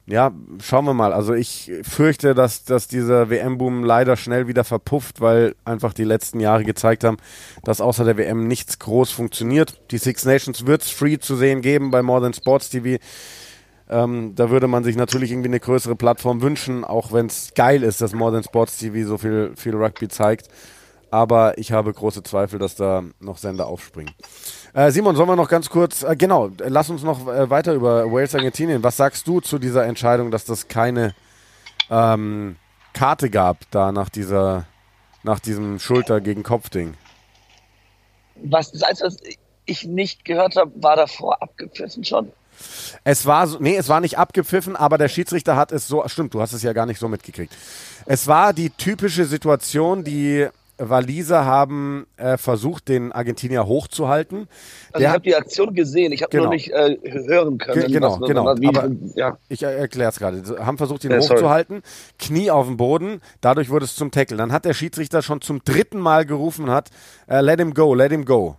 Ja, 0.08 0.32
schauen 0.62 0.86
wir 0.86 0.94
mal. 0.94 1.14
Also 1.14 1.34
ich 1.34 1.72
fürchte, 1.82 2.36
dass, 2.36 2.64
dass 2.64 2.88
dieser 2.88 3.30
WM-Boom 3.32 3.84
leider 3.84 4.18
schnell 4.18 4.48
wieder 4.48 4.64
verpufft, 4.64 5.20
weil 5.20 5.56
einfach 5.66 5.94
die 5.94 6.04
letzten 6.04 6.40
Jahre 6.40 6.64
gezeigt 6.64 7.04
haben, 7.04 7.18
dass 7.64 7.82
außer 7.82 8.06
der 8.06 8.18
WM 8.18 8.48
nichts 8.48 8.78
groß 8.78 9.12
funktioniert. 9.12 9.82
Die 9.90 9.98
Six 9.98 10.26
Nations 10.26 10.68
wird 10.68 10.84
es 10.84 10.92
free 10.92 11.18
zu 11.18 11.36
sehen 11.36 11.62
geben 11.62 11.90
bei 11.90 12.04
More 12.04 12.22
Than 12.22 12.34
Sports 12.34 12.70
TV. 12.70 13.02
Ähm, 13.90 14.34
da 14.36 14.52
würde 14.52 14.68
man 14.68 14.84
sich 14.84 14.96
natürlich 14.96 15.32
irgendwie 15.32 15.50
eine 15.50 15.60
größere 15.60 15.96
Plattform 15.96 16.42
wünschen, 16.42 16.84
auch 16.84 17.12
wenn 17.12 17.26
es 17.26 17.54
geil 17.56 17.82
ist, 17.82 18.02
dass 18.02 18.14
More 18.14 18.32
Than 18.32 18.44
Sports 18.44 18.78
TV 18.78 19.08
so 19.08 19.18
viel, 19.18 19.54
viel 19.56 19.76
Rugby 19.76 20.08
zeigt. 20.08 20.50
Aber 21.10 21.58
ich 21.58 21.72
habe 21.72 21.94
große 21.94 22.24
Zweifel, 22.24 22.60
dass 22.60 22.76
da 22.76 23.04
noch 23.20 23.38
Sender 23.38 23.68
aufspringen. 23.68 24.14
Äh, 24.76 24.92
Simon, 24.92 25.16
sollen 25.16 25.30
wir 25.30 25.38
noch 25.38 25.48
ganz 25.48 25.70
kurz, 25.70 26.04
äh, 26.04 26.18
genau, 26.18 26.52
lass 26.58 26.90
uns 26.90 27.02
noch 27.02 27.30
äh, 27.30 27.50
weiter 27.50 27.74
über 27.74 28.12
Wales 28.12 28.36
Argentinien. 28.36 28.84
Was 28.84 28.98
sagst 28.98 29.26
du 29.26 29.40
zu 29.40 29.58
dieser 29.58 29.86
Entscheidung, 29.86 30.32
dass 30.32 30.44
das 30.44 30.68
keine 30.68 31.16
ähm, 31.90 32.58
Karte 32.92 33.30
gab, 33.30 33.60
da 33.72 33.94
nach 33.94 34.10
dieser, 34.10 34.66
nach 35.24 35.40
diesem 35.40 35.80
Schulter 35.80 36.20
gegen 36.20 36.44
Kopf-Ding? 36.44 36.96
Was 38.44 38.74
das 38.74 38.84
Einzige, 38.84 39.08
was 39.08 39.18
ich 39.66 39.86
nicht 39.86 40.26
gehört 40.26 40.58
habe, 40.58 40.72
war 40.76 40.98
davor 40.98 41.42
abgepfiffen 41.42 42.04
schon. 42.04 42.34
Es 43.06 43.26
war 43.26 43.48
so, 43.48 43.60
nee, 43.60 43.78
es 43.78 43.88
war 43.88 44.02
nicht 44.02 44.18
abgepfiffen, 44.18 44.76
aber 44.76 44.98
der 44.98 45.08
Schiedsrichter 45.08 45.56
hat 45.56 45.72
es 45.72 45.88
so, 45.88 46.06
stimmt, 46.08 46.34
du 46.34 46.42
hast 46.42 46.52
es 46.52 46.64
ja 46.64 46.74
gar 46.74 46.86
nicht 46.86 47.00
so 47.00 47.08
mitgekriegt. 47.08 47.56
Es 48.06 48.28
war 48.28 48.52
die 48.52 48.72
typische 48.72 49.24
Situation, 49.24 50.04
die 50.04 50.50
Waliser 50.78 51.46
haben 51.46 52.06
äh, 52.18 52.38
versucht, 52.38 52.88
den 52.90 53.12
Argentinier 53.12 53.66
hochzuhalten. 53.66 54.48
Also 54.92 55.00
Der 55.00 55.02
ich 55.02 55.14
habe 55.14 55.24
die 55.24 55.36
Aktion 55.36 55.74
gesehen, 55.74 56.12
ich 56.12 56.22
habe 56.22 56.32
genau. 56.32 56.44
nur 56.46 56.54
nicht 56.54 56.72
äh, 56.72 56.98
hören 57.04 57.58
können. 57.58 57.82
Ge 57.82 57.92
genau, 57.92 58.20
was, 58.20 58.28
genau. 58.28 58.56
Wie, 58.60 58.68
Aber 58.68 58.90
ja. 59.16 59.38
Ich 59.48 59.64
erkläre 59.64 60.10
es 60.10 60.20
gerade. 60.20 60.46
Sie 60.46 60.58
haben 60.58 60.78
versucht, 60.78 61.04
ihn 61.04 61.12
ja, 61.12 61.20
hochzuhalten, 61.20 61.82
Knie 62.20 62.52
auf 62.52 62.68
dem 62.68 62.78
Boden, 62.78 63.22
dadurch 63.42 63.70
wurde 63.70 63.86
es 63.86 63.96
zum 63.96 64.12
Tackle. 64.12 64.38
Dann 64.38 64.52
hat 64.52 64.66
der 64.66 64.74
Schiedsrichter 64.74 65.22
schon 65.22 65.42
zum 65.42 65.64
dritten 65.64 66.00
Mal 66.00 66.26
gerufen 66.26 66.70
hat, 66.70 66.90
äh, 67.28 67.42
let 67.42 67.60
him 67.60 67.74
go, 67.74 67.94
let 67.94 68.12
him 68.12 68.26
go. 68.26 68.58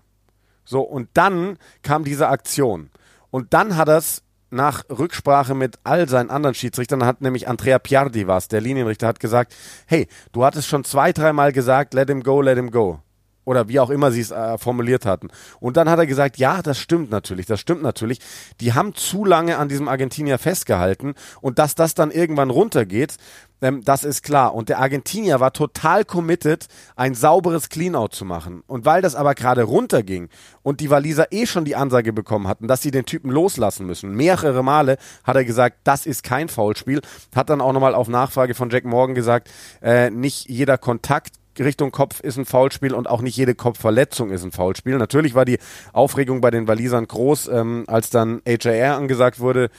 So, 0.64 0.80
und 0.80 1.08
dann 1.14 1.58
kam 1.82 2.04
diese 2.04 2.28
Aktion. 2.28 2.90
Und 3.30 3.54
dann 3.54 3.76
hat 3.76 3.88
er 3.88 3.98
es 3.98 4.22
nach 4.56 4.82
Rücksprache 4.88 5.54
mit 5.54 5.78
all 5.84 6.08
seinen 6.08 6.30
anderen 6.30 6.54
Schiedsrichtern 6.54 7.04
hat 7.04 7.20
nämlich 7.20 7.46
Andrea 7.46 7.78
Piardi 7.78 8.26
was, 8.26 8.48
der 8.48 8.60
Linienrichter, 8.60 9.06
hat 9.06 9.20
gesagt, 9.20 9.54
hey, 9.86 10.08
du 10.32 10.44
hattest 10.44 10.68
schon 10.68 10.82
zwei, 10.82 11.12
dreimal 11.12 11.52
gesagt, 11.52 11.94
let 11.94 12.08
him 12.08 12.22
go, 12.22 12.40
let 12.40 12.56
him 12.56 12.70
go. 12.70 13.00
Oder 13.46 13.68
wie 13.68 13.80
auch 13.80 13.90
immer 13.90 14.10
sie 14.10 14.20
es 14.20 14.32
äh, 14.32 14.58
formuliert 14.58 15.06
hatten. 15.06 15.28
Und 15.60 15.78
dann 15.78 15.88
hat 15.88 15.98
er 15.98 16.06
gesagt, 16.06 16.36
ja, 16.36 16.60
das 16.62 16.78
stimmt 16.78 17.10
natürlich, 17.10 17.46
das 17.46 17.60
stimmt 17.60 17.82
natürlich. 17.82 18.18
Die 18.60 18.74
haben 18.74 18.94
zu 18.94 19.24
lange 19.24 19.56
an 19.56 19.68
diesem 19.68 19.88
Argentinier 19.88 20.36
festgehalten 20.36 21.14
und 21.40 21.58
dass 21.58 21.74
das 21.74 21.94
dann 21.94 22.10
irgendwann 22.10 22.50
runtergeht, 22.50 23.16
ähm, 23.62 23.82
das 23.84 24.04
ist 24.04 24.22
klar. 24.22 24.54
Und 24.54 24.68
der 24.68 24.78
Argentinier 24.80 25.40
war 25.40 25.52
total 25.52 26.04
committed, 26.04 26.66
ein 26.96 27.14
sauberes 27.14 27.68
Cleanout 27.68 28.08
zu 28.08 28.24
machen. 28.24 28.62
Und 28.66 28.84
weil 28.84 29.00
das 29.00 29.14
aber 29.14 29.34
gerade 29.34 29.62
runterging 29.62 30.28
und 30.62 30.80
die 30.80 30.90
Waliser 30.90 31.32
eh 31.32 31.46
schon 31.46 31.64
die 31.64 31.76
Ansage 31.76 32.12
bekommen 32.12 32.48
hatten, 32.48 32.68
dass 32.68 32.82
sie 32.82 32.90
den 32.90 33.06
Typen 33.06 33.30
loslassen 33.30 33.86
müssen, 33.86 34.14
mehrere 34.14 34.62
Male 34.62 34.98
hat 35.24 35.36
er 35.36 35.44
gesagt, 35.44 35.78
das 35.84 36.06
ist 36.06 36.22
kein 36.22 36.48
Foulspiel. 36.48 37.00
Hat 37.34 37.50
dann 37.50 37.60
auch 37.60 37.72
nochmal 37.72 37.94
auf 37.94 38.08
Nachfrage 38.08 38.54
von 38.54 38.70
Jack 38.70 38.84
Morgan 38.84 39.14
gesagt, 39.14 39.50
äh, 39.82 40.10
nicht 40.10 40.48
jeder 40.48 40.78
Kontakt 40.78 41.36
Richtung 41.62 41.90
Kopf 41.90 42.20
ist 42.20 42.36
ein 42.36 42.44
Foulspiel 42.44 42.94
und 42.94 43.08
auch 43.08 43.22
nicht 43.22 43.36
jede 43.36 43.54
Kopfverletzung 43.54 44.30
ist 44.30 44.44
ein 44.44 44.52
Foulspiel. 44.52 44.96
Natürlich 44.98 45.34
war 45.34 45.44
die 45.44 45.58
Aufregung 45.92 46.40
bei 46.40 46.50
den 46.50 46.68
Walisern 46.68 47.06
groß, 47.06 47.48
ähm, 47.48 47.84
als 47.86 48.10
dann 48.10 48.42
HIR 48.46 48.96
angesagt 48.96 49.40
wurde 49.40 49.70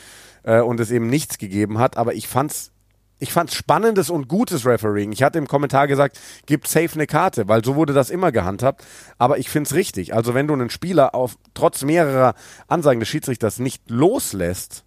äh, 0.44 0.60
und 0.60 0.80
es 0.80 0.92
eben 0.92 1.08
nichts 1.08 1.38
gegeben 1.38 1.78
hat. 1.80 1.98
Aber 1.98 2.14
ich 2.14 2.28
fand's 2.28 2.72
ich 3.20 3.34
fand's 3.34 3.56
spannendes 3.56 4.10
und 4.10 4.28
gutes 4.28 4.66
Refereeing. 4.66 5.12
Ich 5.12 5.24
hatte 5.24 5.40
im 5.40 5.48
Kommentar 5.48 5.88
gesagt, 5.88 6.20
gibt 6.46 6.68
safe 6.68 6.94
eine 6.94 7.08
Karte, 7.08 7.48
weil 7.48 7.66
so 7.66 7.76
wurde 7.76 7.94
das 7.94 8.12
immer 8.12 8.32
gehandhabt. 8.32 8.86
Aber 9.18 9.40
ich 9.40 9.50
find's 9.50 9.74
richtig. 9.74 10.14
Also 10.14 10.36
wenn 10.36 10.48
du 10.48 10.54
einen 10.54 10.70
Spieler 10.70 11.16
auf 11.16 11.38
trotz 11.56 11.84
mehrerer 11.84 12.36
Ansagen 12.68 13.00
des 13.00 13.10
Schiedsrichters 13.10 13.58
nicht 13.58 13.90
loslässt 13.90 14.84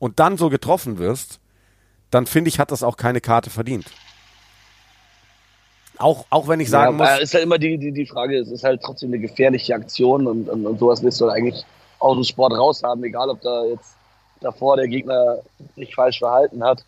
und 0.00 0.18
dann 0.18 0.36
so 0.36 0.48
getroffen 0.48 0.98
wirst, 0.98 1.40
dann 2.10 2.26
finde 2.26 2.48
ich, 2.48 2.58
hat 2.58 2.72
das 2.72 2.82
auch 2.82 2.96
keine 2.96 3.20
Karte 3.20 3.50
verdient. 3.50 3.86
Auch, 5.98 6.24
auch 6.30 6.46
wenn 6.46 6.60
ich 6.60 6.70
sagen 6.70 6.98
ja, 6.98 7.12
muss. 7.12 7.22
ist 7.22 7.34
halt 7.34 7.44
immer 7.44 7.58
die, 7.58 7.76
die, 7.76 7.92
die 7.92 8.06
Frage, 8.06 8.38
es 8.38 8.50
ist 8.50 8.62
halt 8.62 8.82
trotzdem 8.82 9.10
eine 9.10 9.18
gefährliche 9.18 9.74
Aktion 9.74 10.26
und, 10.26 10.48
und, 10.48 10.64
und 10.64 10.78
sowas 10.78 11.02
willst 11.02 11.20
du 11.20 11.28
eigentlich 11.28 11.64
aus 11.98 12.14
dem 12.14 12.24
Sport 12.24 12.52
raus 12.52 12.82
haben, 12.84 13.02
egal 13.02 13.28
ob 13.30 13.40
da 13.40 13.64
jetzt 13.64 13.94
davor 14.40 14.76
der 14.76 14.86
Gegner 14.86 15.38
sich 15.76 15.94
falsch 15.94 16.20
verhalten 16.20 16.62
hat. 16.62 16.84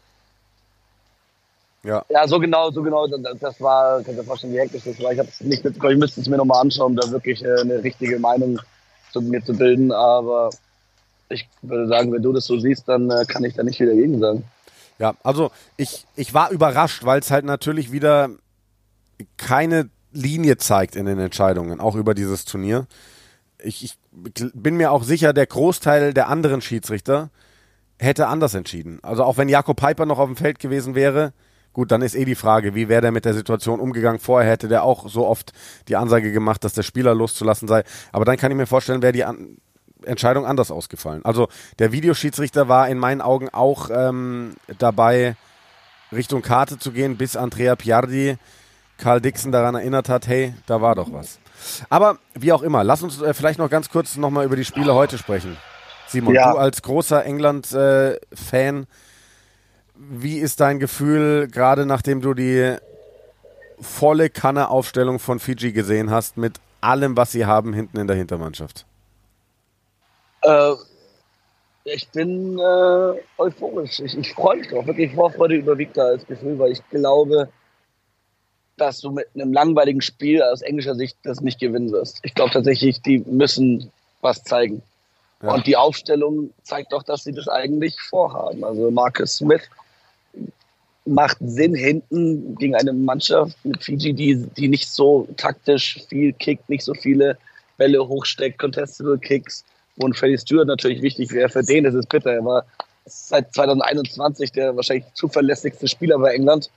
Ja. 1.83 2.05
Ja, 2.09 2.29
so 2.29 2.39
genau, 2.39 2.71
so 2.71 2.83
genau, 2.83 3.07
das 3.07 3.61
war, 3.61 4.03
kann 4.03 4.13
ich 4.13 4.19
mir 4.19 4.25
vorstellen, 4.25 4.53
wie 4.53 4.61
hektisch 4.61 4.85
das 4.85 5.03
war. 5.03 5.13
Ich 5.13 5.19
habe 5.19 5.29
es 5.29 5.41
nicht 5.41 5.65
mitbekommen, 5.65 5.95
ich 5.95 5.99
müsste 5.99 6.21
es 6.21 6.29
mir 6.29 6.37
nochmal 6.37 6.61
anschauen, 6.61 6.93
um 6.93 6.97
da 6.97 7.11
wirklich 7.11 7.43
äh, 7.43 7.61
eine 7.61 7.83
richtige 7.83 8.19
Meinung 8.19 8.61
zu 9.13 9.21
mir 9.21 9.43
zu 9.45 9.55
bilden, 9.55 9.91
aber 9.91 10.51
ich 11.31 11.49
würde 11.63 11.89
sagen, 11.89 12.13
wenn 12.13 12.23
du 12.23 12.33
das 12.33 12.45
so 12.45 12.59
siehst, 12.59 12.89
dann 12.89 13.11
äh, 13.11 13.25
kann 13.25 13.45
ich 13.45 13.55
da 13.55 13.63
nicht 13.63 13.81
wieder 13.81 13.95
gegen 13.95 14.21
sagen. 14.21 14.45
Ja, 14.99 15.15
also 15.23 15.51
ich, 15.77 16.07
ich 16.15 16.35
war 16.35 16.51
überrascht, 16.51 17.05
weil 17.05 17.21
es 17.21 17.31
halt 17.31 17.45
natürlich 17.45 17.91
wieder 17.91 18.31
keine 19.37 19.91
Linie 20.13 20.57
zeigt 20.57 20.97
in 20.97 21.07
den 21.07 21.19
Entscheidungen, 21.19 21.81
auch 21.81 21.97
über 21.97 22.15
dieses 22.15 22.45
Turnier. 22.45 22.87
Ich, 23.63 23.85
ich 23.85 23.99
bin 24.13 24.77
mir 24.77 24.91
auch 24.93 25.05
sicher, 25.05 25.33
der 25.33 25.47
Großteil 25.47 26.15
der 26.15 26.29
anderen 26.29 26.61
Schiedsrichter 26.61 27.31
hätte 27.99 28.27
anders 28.27 28.55
entschieden. 28.55 28.99
Also 29.03 29.25
auch 29.25 29.37
wenn 29.37 29.49
Jakob 29.49 29.77
Piper 29.77 30.07
noch 30.07 30.19
auf 30.19 30.29
dem 30.29 30.37
Feld 30.37 30.59
gewesen 30.59 30.95
wäre, 30.95 31.33
gut, 31.73 31.93
dann 31.93 32.03
ist 32.03 32.15
eh 32.15 32.25
die 32.25 32.35
Frage, 32.35 32.75
wie 32.75 32.89
wäre 32.89 33.03
der 33.03 33.13
mit 33.13 33.25
der 33.25 33.35
Situation 33.35 33.79
umgegangen. 33.79 34.19
Vorher 34.19 34.51
hätte 34.51 34.69
der 34.69 34.83
auch 34.83 35.09
so 35.09 35.27
oft 35.27 35.53
die 35.89 35.97
Ansage 35.97 36.33
gemacht, 36.33 36.65
dass 36.65 36.73
der 36.73 36.83
Spieler 36.83 37.15
loszulassen 37.15 37.69
sei. 37.69 37.85
Aber 38.13 38.25
dann 38.25 38.39
kann 38.39 38.51
ich 38.51 38.57
mir 38.57 38.67
vorstellen, 38.67 39.03
wäre 39.03 39.13
die 39.13 39.25
An 39.25 39.59
Entscheidung 40.03 40.47
anders 40.47 40.71
ausgefallen. 40.71 41.25
Also 41.27 41.49
der 41.79 41.93
Videoschiedsrichter 41.93 42.69
war 42.69 42.89
in 42.89 42.97
meinen 42.97 43.21
Augen 43.21 43.51
auch 43.51 43.91
ähm, 43.93 44.55
dabei, 44.79 45.37
Richtung 46.11 46.41
Karte 46.41 46.79
zu 46.79 46.93
gehen, 46.93 47.19
bis 47.19 47.37
Andrea 47.37 47.77
Piardi 47.77 48.39
Karl 49.01 49.21
Dixon 49.21 49.51
daran 49.51 49.75
erinnert 49.75 50.09
hat, 50.09 50.29
hey, 50.29 50.55
da 50.67 50.81
war 50.81 50.95
doch 50.95 51.13
was. 51.13 51.41
Aber 51.89 52.19
wie 52.35 52.53
auch 52.53 52.63
immer, 52.63 52.85
lass 52.85 53.03
uns 53.03 53.21
äh, 53.21 53.35
vielleicht 53.35 53.59
noch 53.59 53.71
ganz 53.71 53.89
kurz 53.89 54.17
nochmal 54.17 54.45
über 54.45 54.57
die 54.57 54.65
Spiele 54.65 54.95
heute 54.95 55.19
sprechen. 55.19 55.57
Simon, 56.07 56.35
ja. 56.35 56.53
du 56.53 56.59
als 56.59 56.83
großer 56.83 57.25
England-Fan, 57.25 58.83
äh, 58.83 58.87
wie 59.95 60.39
ist 60.39 60.61
dein 60.61 60.79
Gefühl, 60.79 61.49
gerade 61.49 61.87
nachdem 61.87 62.21
du 62.21 62.35
die 62.35 62.77
volle 63.81 64.29
Kanne-Aufstellung 64.29 65.19
von 65.19 65.39
Fiji 65.39 65.73
gesehen 65.73 66.11
hast, 66.11 66.37
mit 66.37 66.61
allem, 66.81 67.17
was 67.17 67.33
sie 67.33 67.47
haben 67.47 67.73
hinten 67.73 67.99
in 67.99 68.07
der 68.07 68.17
Hintermannschaft? 68.17 68.87
Äh, 70.43 70.73
ich 71.85 72.09
bin 72.11 72.59
äh, 72.59 73.13
euphorisch. 73.39 74.01
Ich, 74.01 74.17
ich 74.17 74.35
freue 74.35 74.59
mich 74.59 74.69
drauf. 74.69 74.87
Wirklich 74.87 75.15
Vorfreude 75.15 75.57
überwiegt 75.57 75.97
da 75.97 76.03
als 76.03 76.27
Gefühl, 76.27 76.59
weil 76.59 76.73
ich 76.73 76.83
glaube, 76.91 77.49
dass 78.81 79.01
du 79.01 79.11
mit 79.11 79.27
einem 79.35 79.53
langweiligen 79.53 80.01
Spiel 80.01 80.43
aus 80.43 80.63
englischer 80.63 80.95
Sicht 80.95 81.17
das 81.23 81.41
nicht 81.41 81.61
gewinnen 81.61 81.93
wirst. 81.93 82.21
Ich 82.23 82.35
glaube 82.35 82.53
tatsächlich, 82.53 83.03
die 83.03 83.19
müssen 83.19 83.91
was 84.21 84.43
zeigen. 84.43 84.83
Ja. 85.43 85.55
Und 85.55 85.67
die 85.67 85.77
Aufstellung 85.77 86.51
zeigt 86.63 86.93
doch, 86.93 87.03
dass 87.03 87.25
sie 87.25 87.33
das 87.33 87.49
eigentlich 87.49 87.99
vorhaben. 88.01 88.65
Also 88.65 88.91
Marcus 88.91 89.37
Smith 89.37 89.63
macht 91.07 91.39
Sinn 91.41 91.75
hinten 91.75 92.57
gegen 92.57 92.75
eine 92.75 92.93
Mannschaft 92.93 93.57
mit 93.65 93.83
Fiji, 93.83 94.13
die, 94.13 94.37
die 94.57 94.69
nicht 94.69 94.89
so 94.89 95.29
taktisch 95.37 95.99
viel 96.09 96.33
kickt, 96.33 96.69
nicht 96.69 96.85
so 96.85 96.95
viele 96.95 97.39
Bälle 97.79 98.07
hochsteckt, 98.07 98.59
Contestable 98.59 99.19
Kicks, 99.19 99.65
ein 100.03 100.15
Freddy 100.15 100.39
Stewart 100.39 100.67
natürlich 100.67 101.03
wichtig 101.03 101.33
wäre. 101.33 101.49
Für 101.49 101.63
den 101.63 101.85
ist 101.85 101.95
es 101.95 102.07
bitter. 102.07 102.33
Er 102.33 102.45
war 102.45 102.65
seit 103.07 103.53
2021 103.55 104.53
der 104.53 104.77
wahrscheinlich 104.77 105.05
zuverlässigste 105.15 105.89
Spieler 105.89 106.19
bei 106.19 106.35
England 106.35 106.71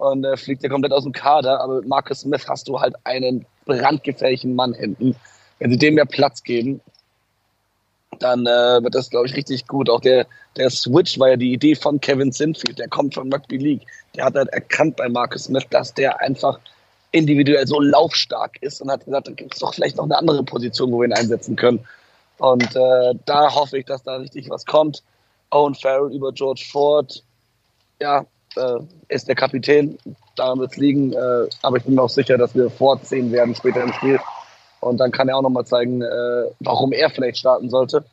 und 0.00 0.24
äh, 0.24 0.36
fliegt 0.36 0.62
ja 0.62 0.70
komplett 0.70 0.92
aus 0.92 1.04
dem 1.04 1.12
Kader. 1.12 1.60
Aber 1.60 1.76
mit 1.76 1.88
Marcus 1.88 2.20
Smith 2.20 2.46
hast 2.48 2.66
du 2.68 2.80
halt 2.80 2.94
einen 3.04 3.44
brandgefährlichen 3.66 4.54
Mann 4.54 4.72
hinten. 4.72 5.14
Wenn 5.58 5.70
sie 5.70 5.76
dem 5.76 5.94
mehr 5.94 6.06
Platz 6.06 6.42
geben, 6.42 6.80
dann 8.18 8.46
äh, 8.46 8.82
wird 8.82 8.94
das, 8.94 9.10
glaube 9.10 9.26
ich, 9.26 9.36
richtig 9.36 9.66
gut. 9.66 9.90
Auch 9.90 10.00
der, 10.00 10.26
der 10.56 10.70
Switch 10.70 11.18
war 11.18 11.28
ja 11.28 11.36
die 11.36 11.52
Idee 11.52 11.74
von 11.74 12.00
Kevin 12.00 12.32
Sinfield, 12.32 12.78
der 12.78 12.88
kommt 12.88 13.14
von 13.14 13.32
Rugby 13.32 13.58
League. 13.58 13.82
Der 14.16 14.24
hat 14.24 14.34
halt 14.34 14.48
erkannt 14.48 14.96
bei 14.96 15.08
Marcus 15.08 15.44
Smith, 15.44 15.66
dass 15.68 15.92
der 15.92 16.20
einfach 16.20 16.58
individuell 17.12 17.66
so 17.66 17.78
laufstark 17.78 18.56
ist 18.62 18.80
und 18.80 18.90
hat 18.90 19.04
gesagt, 19.04 19.28
da 19.28 19.32
gibt 19.32 19.52
es 19.52 19.60
doch 19.60 19.74
vielleicht 19.74 19.96
noch 19.96 20.04
eine 20.04 20.16
andere 20.16 20.42
Position, 20.44 20.92
wo 20.92 21.00
wir 21.00 21.08
ihn 21.08 21.12
einsetzen 21.12 21.56
können. 21.56 21.86
Und 22.38 22.74
äh, 22.74 23.14
da 23.26 23.54
hoffe 23.54 23.78
ich, 23.78 23.84
dass 23.84 24.02
da 24.02 24.16
richtig 24.16 24.48
was 24.48 24.64
kommt. 24.64 25.02
Owen 25.50 25.74
Farrell 25.74 26.14
über 26.14 26.32
George 26.32 26.66
Ford. 26.70 27.22
Ja, 28.00 28.24
äh, 28.56 28.78
ist 29.08 29.28
der 29.28 29.34
Kapitän. 29.34 29.98
Daran 30.36 30.58
wird 30.58 30.72
es 30.72 30.76
liegen. 30.78 31.12
Äh, 31.12 31.48
aber 31.62 31.76
ich 31.76 31.84
bin 31.84 31.94
mir 31.94 32.02
auch 32.02 32.10
sicher, 32.10 32.38
dass 32.38 32.54
wir 32.54 32.70
vorziehen 32.70 33.32
werden 33.32 33.54
später 33.54 33.82
im 33.82 33.92
Spiel. 33.92 34.18
Und 34.80 34.98
dann 34.98 35.10
kann 35.10 35.28
er 35.28 35.36
auch 35.36 35.42
nochmal 35.42 35.66
zeigen, 35.66 36.02
äh, 36.02 36.44
warum 36.60 36.92
er 36.92 37.10
vielleicht 37.10 37.38
starten 37.38 37.68
sollte. 37.68 38.04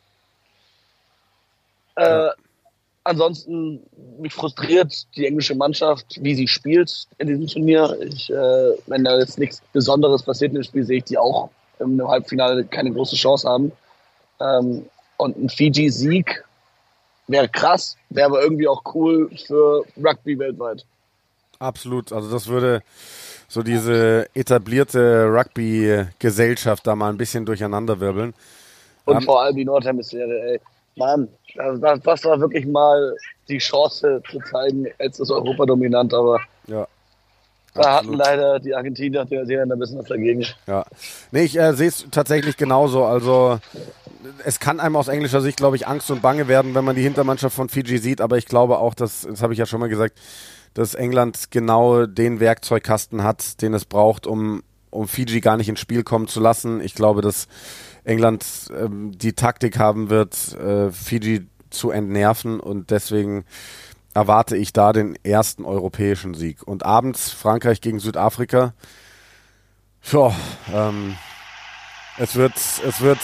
Äh, 1.95 2.04
ja. 2.04 2.34
Ansonsten 3.04 3.84
mich 4.19 4.34
frustriert 4.34 5.08
die 5.15 5.26
englische 5.26 5.56
Mannschaft, 5.56 6.17
wie 6.21 6.36
sie 6.36 6.47
spielt 6.47 7.08
in 7.17 7.28
diesem 7.28 7.47
Turnier. 7.47 7.97
Ich, 8.02 8.30
äh, 8.30 8.71
wenn 8.88 9.06
da 9.06 9.17
jetzt 9.17 9.39
nichts 9.39 9.62
Besonderes 9.71 10.23
passiert 10.23 10.52
in 10.52 10.56
dem 10.56 10.63
Spiel, 10.63 10.84
sehe 10.84 10.97
ich 10.97 11.06
die 11.06 11.17
auch 11.17 11.50
im 11.80 12.06
Halbfinale 12.06 12.65
keine 12.65 12.91
große 12.91 13.15
Chance 13.15 13.47
haben. 13.47 13.71
Ähm, 14.41 14.86
und 15.15 15.38
ein 15.38 15.50
Fiji-Sieg 15.50 16.43
wäre 17.28 17.50
krass, 17.50 17.98
wäre 18.10 18.28
aber 18.28 18.42
irgendwie 18.42 18.68
auch 18.68 18.84
cool 18.94 19.30
für 19.46 19.86
Rugby 19.98 20.38
weltweit. 20.40 20.86
Absolut. 21.60 22.12
Also 22.12 22.32
das 22.32 22.48
würde 22.48 22.82
so 23.48 23.63
diese 23.63 24.28
etablierte 24.34 25.26
Rugby-Gesellschaft 25.26 26.86
da 26.86 26.96
mal 26.96 27.10
ein 27.10 27.18
bisschen 27.18 27.46
durcheinanderwirbeln. 27.46 28.34
Und 29.06 29.13
um, 29.13 29.20
ähm, 29.20 29.26
vor 29.26 29.42
allem 29.42 29.56
die 29.56 29.66
Nordhemisphäre, 29.66 30.52
ey. 30.52 30.60
Mann, 30.96 31.28
das, 31.56 32.02
das, 32.02 32.24
war 32.26 32.40
wirklich 32.40 32.66
mal 32.66 33.16
die 33.48 33.60
Chance 33.60 34.22
zu 34.32 34.40
zeigen, 34.40 34.88
jetzt 35.00 35.20
ist 35.20 35.30
Europa 35.30 35.68
dominant, 35.68 36.12
aber 36.12 36.40
ja. 36.66 36.88
Da 37.78 37.98
hatten 37.98 38.13
leider 38.13 38.60
die 38.60 38.74
Argentinier 38.74 39.22
und 39.22 39.32
die 39.32 39.36
Neuseeländer 39.36 39.76
ein 39.76 39.80
bisschen 39.80 40.00
was 40.00 40.08
dagegen. 40.08 40.46
Ja. 40.66 40.84
Nee, 41.32 41.44
ich 41.44 41.60
äh, 41.60 41.74
sehe 41.74 41.90
es 41.90 42.08
tatsächlich 42.10 42.58
genauso. 42.58 43.06
Also 43.06 43.60
es 44.44 44.60
kann 44.60 44.80
einem 44.80 44.96
aus 44.96 45.08
englischer 45.08 45.42
Sicht, 45.42 45.58
glaube 45.58 45.76
ich, 45.76 45.88
Angst 45.88 46.10
und 46.12 46.22
Bange 46.22 46.48
werden, 46.48 46.76
wenn 46.76 46.86
man 46.86 46.96
die 46.96 47.02
Hintermannschaft 47.02 47.56
von 47.56 47.70
Fiji 47.70 47.98
sieht. 47.98 48.22
Aber 48.22 48.38
ich 48.38 48.46
glaube 48.46 48.80
auch, 48.80 48.94
dass, 48.94 49.22
das 49.22 49.42
habe 49.42 49.54
ich 49.54 49.60
ja 49.60 49.66
schon 49.66 49.80
mal 49.80 49.90
gesagt, 49.90 50.20
dass 50.74 50.94
England 50.94 51.52
genau 51.52 52.06
den 52.06 52.40
Werkzeugkasten 52.40 53.24
hat, 53.24 53.62
den 53.62 53.74
es 53.74 53.86
braucht, 53.86 54.28
um, 54.28 54.63
um 54.90 55.08
Fiji 55.08 55.42
gar 55.42 55.58
nicht 55.58 55.70
ins 55.70 55.80
Spiel 55.80 56.04
kommen 56.04 56.28
zu 56.28 56.40
lassen. 56.40 56.82
Ich 56.82 56.94
glaube, 56.94 57.22
dass 57.22 57.48
England 58.04 58.46
ähm, 58.78 59.12
die 59.18 59.34
Taktik 59.34 59.80
haben 59.80 60.10
wird, 60.10 60.54
äh, 60.54 60.92
Fiji 60.92 61.48
zu 61.70 61.92
entnerven 61.92 62.60
und 62.60 62.92
deswegen 62.92 63.44
erwarte 64.13 64.56
ich 64.58 64.74
da 64.74 64.94
den 64.94 65.18
ersten 65.24 65.66
europäischen 65.66 66.34
Sieg. 66.34 66.63
Und 66.63 66.86
abends 66.86 67.32
Frankreich 67.32 67.82
gegen 67.82 68.00
Südafrika. 68.00 68.74
Ja, 70.12 70.34
ähm, 70.74 71.16
es 72.18 72.36
wird, 72.36 72.56
es 72.56 73.02
wird 73.02 73.20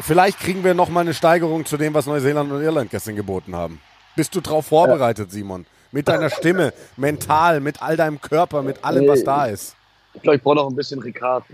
Vielleicht 0.00 0.40
kriegen 0.40 0.64
wir 0.64 0.74
noch 0.74 0.88
mal 0.88 1.00
eine 1.00 1.14
Steigerung 1.14 1.64
zu 1.64 1.76
dem, 1.76 1.94
was 1.94 2.06
Neuseeland 2.06 2.52
und 2.52 2.62
Irland 2.62 2.90
gestern 2.90 3.16
geboten 3.16 3.56
haben. 3.56 3.80
Bist 4.16 4.34
du 4.34 4.40
darauf 4.40 4.66
vorbereitet, 4.66 5.30
Simon? 5.30 5.64
Mit 5.90 6.08
deiner 6.08 6.28
Stimme, 6.28 6.74
mental, 6.96 7.60
mit 7.60 7.80
all 7.80 7.96
deinem 7.96 8.20
Körper, 8.20 8.62
mit 8.62 8.84
allem, 8.84 9.08
was 9.08 9.24
da 9.24 9.46
ist. 9.46 9.74
Ich 10.14 10.22
glaube, 10.22 10.36
ich 10.36 10.42
brauche 10.42 10.56
noch 10.56 10.68
ein 10.68 10.74
bisschen 10.74 11.00
Ricard, 11.00 11.44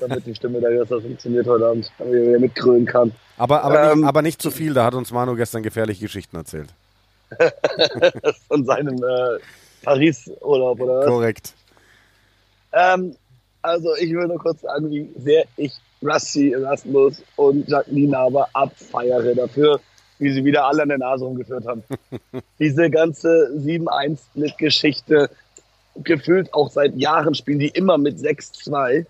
damit 0.00 0.26
die 0.26 0.34
Stimme 0.34 0.60
da 0.60 0.68
besser 0.68 1.00
funktioniert 1.00 1.46
heute 1.46 1.66
Abend, 1.66 1.92
damit 1.98 2.14
ich 2.14 2.28
wieder 2.28 2.38
mitgrölen 2.38 2.86
kann. 2.86 3.12
Aber, 3.36 3.62
aber, 3.62 3.92
ähm, 3.92 4.00
nicht, 4.00 4.08
aber 4.08 4.22
nicht 4.22 4.42
zu 4.42 4.50
viel, 4.50 4.74
da 4.74 4.84
hat 4.84 4.94
uns 4.94 5.12
Manu 5.12 5.36
gestern 5.36 5.62
gefährliche 5.62 6.00
Geschichten 6.00 6.36
erzählt. 6.36 6.72
Von 8.48 8.64
seinem 8.64 8.96
äh, 8.96 9.38
Paris-Urlaub, 9.82 10.80
oder 10.80 10.98
was? 11.00 11.06
Korrekt. 11.06 11.54
Ähm, 12.72 13.16
also 13.62 13.94
ich 13.96 14.12
will 14.12 14.26
nur 14.26 14.38
kurz 14.38 14.62
sagen, 14.62 14.90
wie 14.90 15.10
sehr 15.16 15.44
ich 15.56 15.72
Rusty 16.02 16.52
Erasmus 16.52 17.22
und 17.36 17.68
Jacqueline 17.68 18.16
aber 18.16 18.48
abfeiere 18.52 19.34
dafür, 19.34 19.80
wie 20.18 20.32
sie 20.32 20.44
wieder 20.44 20.64
alle 20.64 20.82
an 20.82 20.88
der 20.88 20.98
Nase 20.98 21.24
rumgeführt 21.24 21.66
haben. 21.66 21.82
Diese 22.58 22.90
ganze 22.90 23.50
7-1 23.56 24.18
mit 24.34 24.56
Geschichte, 24.58 25.30
gefühlt 26.02 26.52
auch 26.52 26.70
seit 26.70 26.96
Jahren 26.96 27.34
spielen 27.34 27.58
die 27.58 27.68
immer 27.68 27.98
mit 27.98 28.18
6-2. 28.18 29.06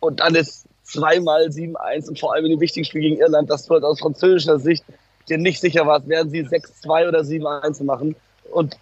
Und 0.00 0.20
dann 0.20 0.34
ist 0.34 0.66
zweimal 0.82 1.46
7-1 1.46 2.08
und 2.08 2.20
vor 2.20 2.34
allem 2.34 2.46
in 2.46 2.52
dem 2.52 2.60
wichtigen 2.60 2.84
Spiel 2.84 3.02
gegen 3.02 3.18
Irland, 3.18 3.50
das 3.50 3.66
du 3.66 3.74
halt 3.74 3.84
aus 3.84 4.00
französischer 4.00 4.58
Sicht 4.58 4.84
dir 5.28 5.38
nicht 5.38 5.60
sicher 5.60 5.86
warst, 5.86 6.08
werden 6.08 6.30
sie 6.30 6.42
6-2 6.42 7.08
oder 7.08 7.20
7-1 7.20 7.84
machen. 7.84 8.14
Und 8.50 8.76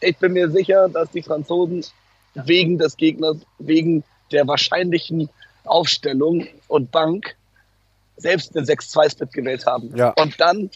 ich 0.00 0.16
bin 0.16 0.32
mir 0.32 0.50
sicher, 0.50 0.88
dass 0.88 1.10
die 1.10 1.22
Franzosen 1.22 1.84
wegen 2.34 2.78
des 2.78 2.96
Gegners, 2.96 3.36
wegen 3.58 4.04
der 4.32 4.48
wahrscheinlichen 4.48 5.28
Aufstellung 5.64 6.46
und 6.68 6.90
Bank 6.90 7.36
selbst 8.16 8.56
eine 8.56 8.66
6-2-Split 8.66 9.32
gewählt 9.32 9.66
haben. 9.66 9.94
Ja. 9.96 10.10
Und 10.10 10.40
dann 10.40 10.70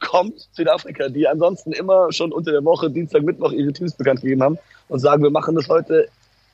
kommt 0.00 0.48
Südafrika, 0.52 1.08
die 1.08 1.26
ansonsten 1.26 1.72
immer 1.72 2.12
schon 2.12 2.32
unter 2.32 2.52
der 2.52 2.64
Woche, 2.64 2.90
Dienstag, 2.90 3.22
Mittwoch 3.22 3.52
ihre 3.52 3.72
Teams 3.72 3.94
bekannt 3.94 4.20
gegeben 4.20 4.42
haben 4.42 4.58
und 4.88 4.98
sagen, 4.98 5.22
wir 5.22 5.30
machen 5.30 5.54
das 5.54 5.68
heute 5.68 6.08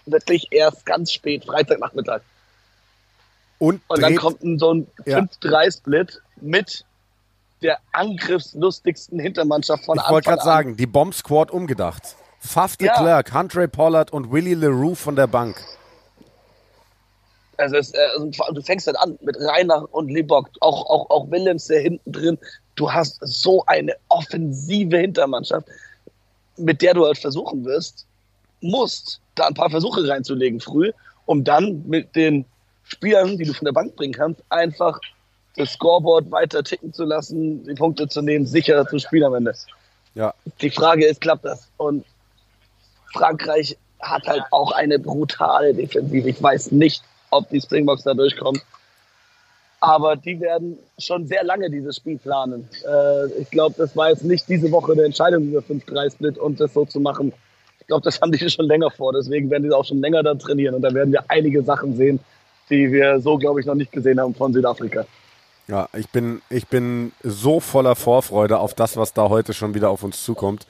wirklich 0.07 0.49
erst 0.51 0.87
ganz 0.87 1.13
spät, 1.13 1.45
Freitagnachmittag. 1.45 2.21
Und, 3.59 3.81
Und 3.89 4.03
dann 4.03 4.17
kommt 4.17 4.43
ein, 4.43 4.59
so 4.59 4.75
ein 4.75 4.87
Ja. 5.05 5.19
5-3-Split 5.19 6.23
mit 6.41 6.85
der 7.63 7.79
angriffslustigsten 7.93 9.19
Hintermannschaft 9.19 9.85
von 9.85 9.99
ich 9.99 10.09
wollte 10.11 10.31
Anfang 10.31 10.45
gerade 10.45 10.45
sagen, 10.45 10.77
die 10.77 10.87
Bomb 10.87 11.13
Squad 11.15 11.51
umgedacht. 11.51 12.17
Faf 12.39 12.77
de 12.77 12.87
Ja. 12.87 12.95
Klerk, 12.95 13.35
Huntre 13.35 13.67
Pollard 13.67 14.13
und 14.13 14.31
Willie 14.31 14.55
LaRue 14.55 14.95
von 14.95 15.17
der 15.17 15.27
Bank. 15.27 15.57
Also, 17.59 17.77
es, 17.77 17.93
äh, 17.93 17.99
also 18.17 18.53
du 18.53 18.63
fängst 18.63 18.87
dann 18.87 18.97
an 18.97 19.19
mit 19.21 19.37
Rainer 19.39 19.87
und 19.93 20.09
Libok, 20.09 20.49
auch, 20.61 20.89
auch, 20.89 21.11
auch 21.11 21.31
Willems 21.31 21.67
der 21.67 21.81
hinten 21.81 22.13
drin. 22.13 22.39
Du 22.77 22.91
hast 22.91 23.19
so 23.21 23.65
eine 23.67 23.95
offensive 24.09 24.97
Hintermannschaft, 24.97 25.67
mit 26.57 26.81
der 26.81 26.95
du 26.95 27.05
halt 27.05 27.19
versuchen 27.19 27.65
wirst, 27.65 28.07
musst, 28.61 29.21
da 29.35 29.47
ein 29.47 29.55
paar 29.55 29.71
Versuche 29.71 30.09
reinzulegen 30.09 30.61
früh, 30.61 30.93
um 31.27 31.45
dann 31.45 31.85
mit 31.87 32.15
den 32.15 32.45
Spielern, 32.85 33.37
die 33.37 33.45
du 33.45 33.53
von 33.53 33.67
der 33.67 33.73
Bank 33.73 33.97
bringen 33.97 34.15
kannst, 34.15 34.43
einfach 34.49 34.99
das 35.57 35.73
Scoreboard 35.73 36.31
weiter 36.31 36.63
ticken 36.63 36.93
zu 36.93 37.05
lassen, 37.05 37.65
die 37.65 37.75
Punkte 37.75 38.09
zu 38.09 38.23
nehmen, 38.23 38.47
sicher 38.47 38.87
zu 38.87 38.99
spielen 38.99 39.25
am 39.25 39.35
Ende. 39.35 39.55
Ja, 40.15 40.33
Die 40.61 40.71
Frage 40.71 41.07
ist, 41.07 41.21
klappt 41.21 41.45
das? 41.45 41.69
Und 41.77 42.05
Frankreich 43.13 43.77
hat 44.01 44.27
halt 44.27 44.45
auch 44.53 44.73
eine 44.73 44.99
brutale 44.99 45.75
Defensive. 45.75 46.29
Ich 46.29 46.43
weiß 46.43 46.73
nicht, 46.73 47.03
ob 47.31 47.49
die 47.49 47.61
Springboks 47.61 48.03
da 48.03 48.15
durchkommen. 48.15 48.61
Aber 49.81 50.17
die 50.17 50.41
werden 50.41 50.79
schon 50.99 51.27
sehr 51.27 51.45
lange 51.45 51.71
dieses 51.71 51.97
Spiel 51.97 52.19
planen. 52.19 52.69
Äh, 52.85 53.27
ich 53.41 53.51
glaube, 53.51 53.77
das 53.79 53.97
war 53.97 54.11
jetzt 54.11 54.25
nicht 54.25 54.49
diese 54.49 54.73
Woche 54.73 54.93
eine 54.93 55.05
Entscheidung, 55.05 55.45
dieser 55.45 55.61
5-3-Split 55.61 56.37
und 56.39 56.59
das 56.59 56.75
so 56.75 56.85
zu 56.85 56.99
machen. 56.99 57.33
Ich 57.81 57.87
glaube, 57.87 58.03
das 58.03 58.21
haben 58.21 58.33
die 58.33 58.51
schon 58.51 58.67
länger 58.67 58.91
vor. 58.91 59.13
Deswegen 59.13 59.51
werden 59.51 59.63
die 59.63 59.73
auch 59.73 59.85
schon 59.85 60.01
länger 60.01 60.23
dann 60.23 60.39
trainieren. 60.39 60.75
Und 60.75 60.83
da 60.83 60.93
werden 60.93 61.13
wir 61.13 61.25
einige 61.29 61.63
Sachen 61.63 61.97
sehen, 61.97 62.19
die 62.71 62.91
wir 62.91 63.21
so, 63.21 63.39
glaube 63.39 63.61
ich, 63.61 63.67
noch 63.67 63.77
nicht 63.77 63.93
gesehen 63.93 64.21
haben 64.21 64.35
von 64.35 64.53
Südafrika. 64.53 65.07
ja, 65.69 65.89
ich 65.97 66.09
bin, 66.09 66.43
ich 66.51 66.67
bin 66.67 67.13
so 67.23 67.61
voller 67.61 67.95
Vorfreude 67.95 68.59
auf 68.59 68.75
das, 68.75 68.97
was 68.97 69.13
da 69.13 69.29
heute 69.29 69.55
schon 69.55 69.75
wieder 69.75 69.91
auf 69.91 70.03
uns 70.03 70.25
zukommt. 70.25 70.67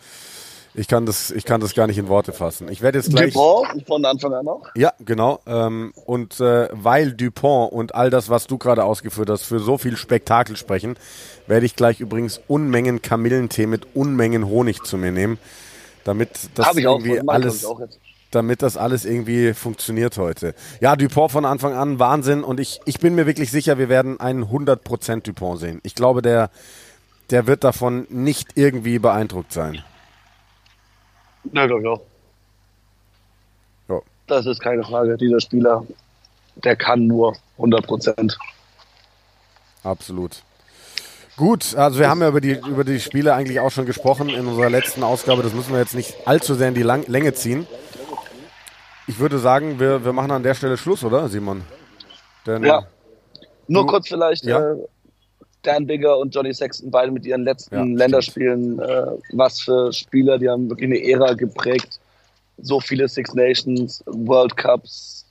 Ich 0.74 0.86
kann 0.86 1.06
das, 1.06 1.30
ich 1.30 1.44
kann 1.44 1.60
das 1.60 1.74
gar 1.74 1.86
nicht 1.86 1.98
in 1.98 2.08
Worte 2.08 2.32
fassen. 2.32 2.68
Ich 2.70 2.82
werde 2.82 2.98
jetzt 2.98 3.10
gleich. 3.10 3.32
Dupont 3.32 3.86
von 3.86 4.04
Anfang 4.04 4.34
an 4.34 4.46
auch. 4.48 4.62
Ja, 4.76 4.92
genau. 5.04 5.40
Ähm, 5.46 5.92
und 6.06 6.40
äh, 6.40 6.68
weil 6.72 7.12
Dupont 7.12 7.72
und 7.72 7.94
all 7.94 8.10
das, 8.10 8.28
was 8.28 8.46
du 8.46 8.58
gerade 8.58 8.84
ausgeführt 8.84 9.30
hast, 9.30 9.42
für 9.42 9.60
so 9.60 9.78
viel 9.78 9.96
Spektakel 9.96 10.56
sprechen, 10.56 10.96
werde 11.46 11.66
ich 11.66 11.74
gleich 11.74 12.00
übrigens 12.00 12.40
Unmengen 12.46 13.02
Kamillentee 13.02 13.66
mit 13.66 13.86
Unmengen 13.94 14.46
Honig 14.46 14.82
zu 14.84 14.98
mir 14.98 15.12
nehmen, 15.12 15.38
damit 16.04 16.30
das 16.54 16.76
irgendwie 16.76 17.20
alles, 17.26 17.66
damit 18.30 18.62
das 18.62 18.76
alles 18.76 19.04
irgendwie 19.04 19.54
funktioniert 19.54 20.18
heute. 20.18 20.54
Ja, 20.80 20.96
Dupont 20.96 21.32
von 21.32 21.44
Anfang 21.44 21.74
an 21.74 21.98
Wahnsinn 21.98 22.44
und 22.44 22.60
ich, 22.60 22.80
ich 22.84 23.00
bin 23.00 23.14
mir 23.14 23.26
wirklich 23.26 23.50
sicher, 23.50 23.78
wir 23.78 23.88
werden 23.88 24.20
einen 24.20 24.44
100% 24.44 25.22
Dupont 25.22 25.60
sehen. 25.60 25.80
Ich 25.82 25.94
glaube, 25.94 26.22
der, 26.22 26.50
der 27.30 27.46
wird 27.46 27.64
davon 27.64 28.06
nicht 28.10 28.50
irgendwie 28.54 28.98
beeindruckt 28.98 29.52
sein. 29.52 29.82
Ja, 31.52 31.64
ich 31.66 31.86
auch. 31.86 32.00
Ja. 33.88 34.00
Das 34.26 34.46
ist 34.46 34.60
keine 34.60 34.82
Frage. 34.84 35.16
Dieser 35.16 35.40
Spieler, 35.40 35.84
der 36.56 36.76
kann 36.76 37.06
nur 37.06 37.36
100 37.56 37.86
Prozent. 37.86 38.38
Absolut. 39.82 40.42
Gut, 41.36 41.76
also 41.76 42.00
wir 42.00 42.08
haben 42.10 42.20
ja 42.20 42.28
über 42.28 42.40
die, 42.40 42.58
über 42.58 42.82
die 42.82 42.98
Spiele 42.98 43.32
eigentlich 43.34 43.60
auch 43.60 43.70
schon 43.70 43.86
gesprochen 43.86 44.28
in 44.28 44.46
unserer 44.46 44.70
letzten 44.70 45.04
Ausgabe. 45.04 45.42
Das 45.44 45.52
müssen 45.52 45.72
wir 45.72 45.78
jetzt 45.78 45.94
nicht 45.94 46.26
allzu 46.26 46.54
sehr 46.54 46.68
in 46.68 46.74
die 46.74 46.82
Lang 46.82 47.04
Länge 47.06 47.32
ziehen. 47.32 47.66
Ich 49.06 49.20
würde 49.20 49.38
sagen, 49.38 49.78
wir, 49.78 50.04
wir 50.04 50.12
machen 50.12 50.32
an 50.32 50.42
der 50.42 50.54
Stelle 50.54 50.76
Schluss, 50.76 51.04
oder, 51.04 51.28
Simon? 51.28 51.62
Denn, 52.44 52.64
Ja. 52.64 52.82
Nur 53.68 53.82
Du- 53.82 53.88
kurz 53.88 54.08
vielleicht, 54.08 54.44
Ja. 54.44 54.72
äh, 54.72 54.76
Dan 55.62 55.86
Bigger 55.86 56.18
und 56.18 56.34
Johnny 56.34 56.54
Sexton, 56.54 56.90
beide 56.90 57.10
mit 57.10 57.26
ihren 57.26 57.42
letzten 57.44 57.74
Ja. 57.74 57.82
Länderspielen. 57.84 58.78
Äh, 58.78 59.06
was 59.32 59.60
für 59.60 59.92
Spieler, 59.92 60.38
die 60.38 60.48
haben 60.48 60.68
wirklich 60.68 60.86
eine 60.86 61.02
Ära 61.02 61.34
geprägt. 61.34 61.98
So 62.58 62.80
viele 62.80 63.08
Six 63.08 63.34
Nations, 63.34 64.02
World 64.06 64.56
Cups, 64.56 65.26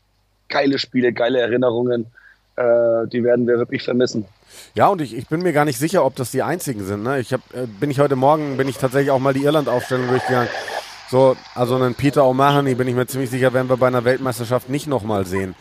geile 0.50 0.80
Spiele, 0.80 1.12
geile 1.14 1.40
Erinnerungen. 1.40 2.08
Äh, 2.56 3.08
die 3.12 3.24
werden 3.24 3.46
wir 3.48 3.58
wirklich 3.58 3.84
vermissen. 3.84 4.26
Ja, 4.74 4.88
und 4.88 5.02
ich, 5.02 5.16
ich 5.16 5.28
bin 5.28 5.42
mir 5.42 5.54
gar 5.54 5.66
nicht 5.66 5.78
sicher, 5.78 6.04
ob 6.04 6.16
das 6.16 6.32
die 6.32 6.42
einzigen 6.42 6.86
sind. 6.86 7.04
Ne? 7.04 7.20
Ich 7.20 7.34
hab, 7.34 7.42
äh, 7.54 7.68
bin 7.68 7.92
ich 7.92 8.00
heute 8.00 8.16
Morgen, 8.16 8.58
bin 8.58 8.68
ich 8.68 8.78
tatsächlich 8.78 9.12
auch 9.12 9.20
mal 9.20 9.34
die 9.34 9.44
Irland-Aufstellung 9.44 10.08
durchgegangen. 10.08 10.50
So, 11.10 11.38
also 11.56 11.76
einen 11.76 11.96
Peter 11.96 12.24
O'Mahony 12.24 12.76
bin 12.76 12.88
ich 12.88 12.96
mir 12.96 13.08
ziemlich 13.08 13.30
sicher, 13.30 13.54
werden 13.54 13.70
wir 13.70 13.78
bei 13.78 13.88
einer 13.88 14.04
Weltmeisterschaft 14.04 14.70
nicht 14.70 14.88
nochmal 14.88 15.26
sehen. 15.26 15.56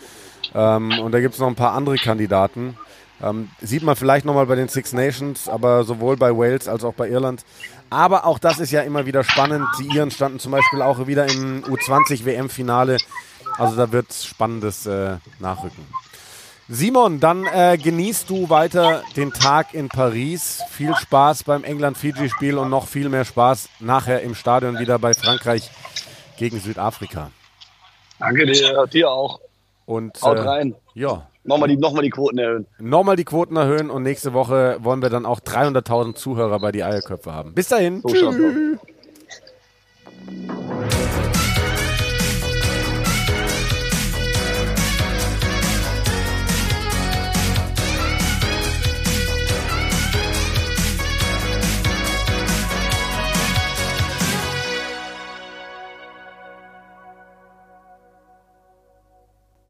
Ähm, 0.55 0.99
und 1.01 1.13
da 1.13 1.21
gibt 1.21 1.35
es 1.35 1.41
noch 1.41 1.47
ein 1.49 1.55
paar 1.55 1.73
andere 1.73 1.97
Kandidaten. 1.97 2.77
Ähm, 3.23 3.51
sieht 3.61 3.83
man 3.83 3.97
vielleicht 3.97 4.27
nochmal 4.27 4.47
bei 4.47 4.57
den 4.57 4.69
Six 4.69 4.93
Nations, 4.93 5.49
aber 5.49 5.85
sowohl 5.85 6.17
bei 6.17 6.37
Wales 6.37 6.69
als 6.69 6.85
auch 6.85 6.95
bei 6.95 7.09
Irland. 7.09 7.45
Aber 7.89 8.27
auch 8.27 8.39
das 8.39 8.59
ist 8.59 8.73
ja 8.73 8.83
immer 8.83 9.07
wieder 9.07 9.25
spannend. 9.25 9.67
Die 9.79 9.97
Iren 9.97 10.11
standen 10.11 10.39
zum 10.39 10.53
Beispiel 10.53 10.83
auch 10.83 11.07
wieder 11.07 11.27
im 11.31 11.63
U20-WM-Finale. 11.65 12.99
Also 13.57 13.77
da 13.77 13.93
wird 13.93 14.13
Spannendes 14.13 14.87
äh, 14.87 15.17
nachrücken. 15.39 15.87
Simon, 16.69 17.21
dann 17.21 17.47
äh, 17.47 17.79
genießt 17.81 18.29
du 18.29 18.51
weiter 18.51 19.05
den 19.15 19.33
Tag 19.33 19.73
in 19.73 19.89
Paris. 19.89 20.61
Viel 20.71 20.95
Spaß 20.97 21.45
beim 21.45 21.63
England-Fiji-Spiel 21.63 22.59
und 22.59 22.71
noch 22.71 22.89
viel 22.89 23.09
mehr 23.09 23.25
Spaß 23.25 23.69
nachher 23.79 24.23
im 24.23 24.35
Stadion 24.35 24.81
wieder 24.81 24.99
bei 24.99 25.15
Frankreich 25.15 25.71
gegen 26.37 26.59
Südafrika. 26.59 27.31
Danke 28.19 28.47
dir, 28.47 28.87
dir 28.89 29.11
auch. 29.11 29.41
Und, 29.87 30.19
äh, 30.19 30.21
Haut 30.23 30.39
rein. 30.39 30.75
Ja. 30.95 31.29
Nochmal 31.45 31.69
die, 31.69 31.77
nochmal 31.77 32.03
die 32.03 32.11
Quoten 32.11 32.39
erhöhen. 32.39 32.67
Nochmal 32.81 33.15
die 33.15 33.25
Quoten 33.25 33.57
erhöhen 33.57 33.89
und 33.89 34.03
nächste 34.03 34.33
Woche 34.33 34.79
wollen 34.81 35.01
wir 35.01 35.11
dann 35.11 35.25
auch 35.25 35.39
300.000 35.39 36.17
Zuhörer 36.17 36.59
bei 36.59 36.73
die 36.73 36.83
Eierköpfe 36.83 37.33
haben. 37.33 37.55
Bis 37.55 37.69
dahin. 37.69 38.03
So 38.03 38.09
Tschüss. 38.09 38.37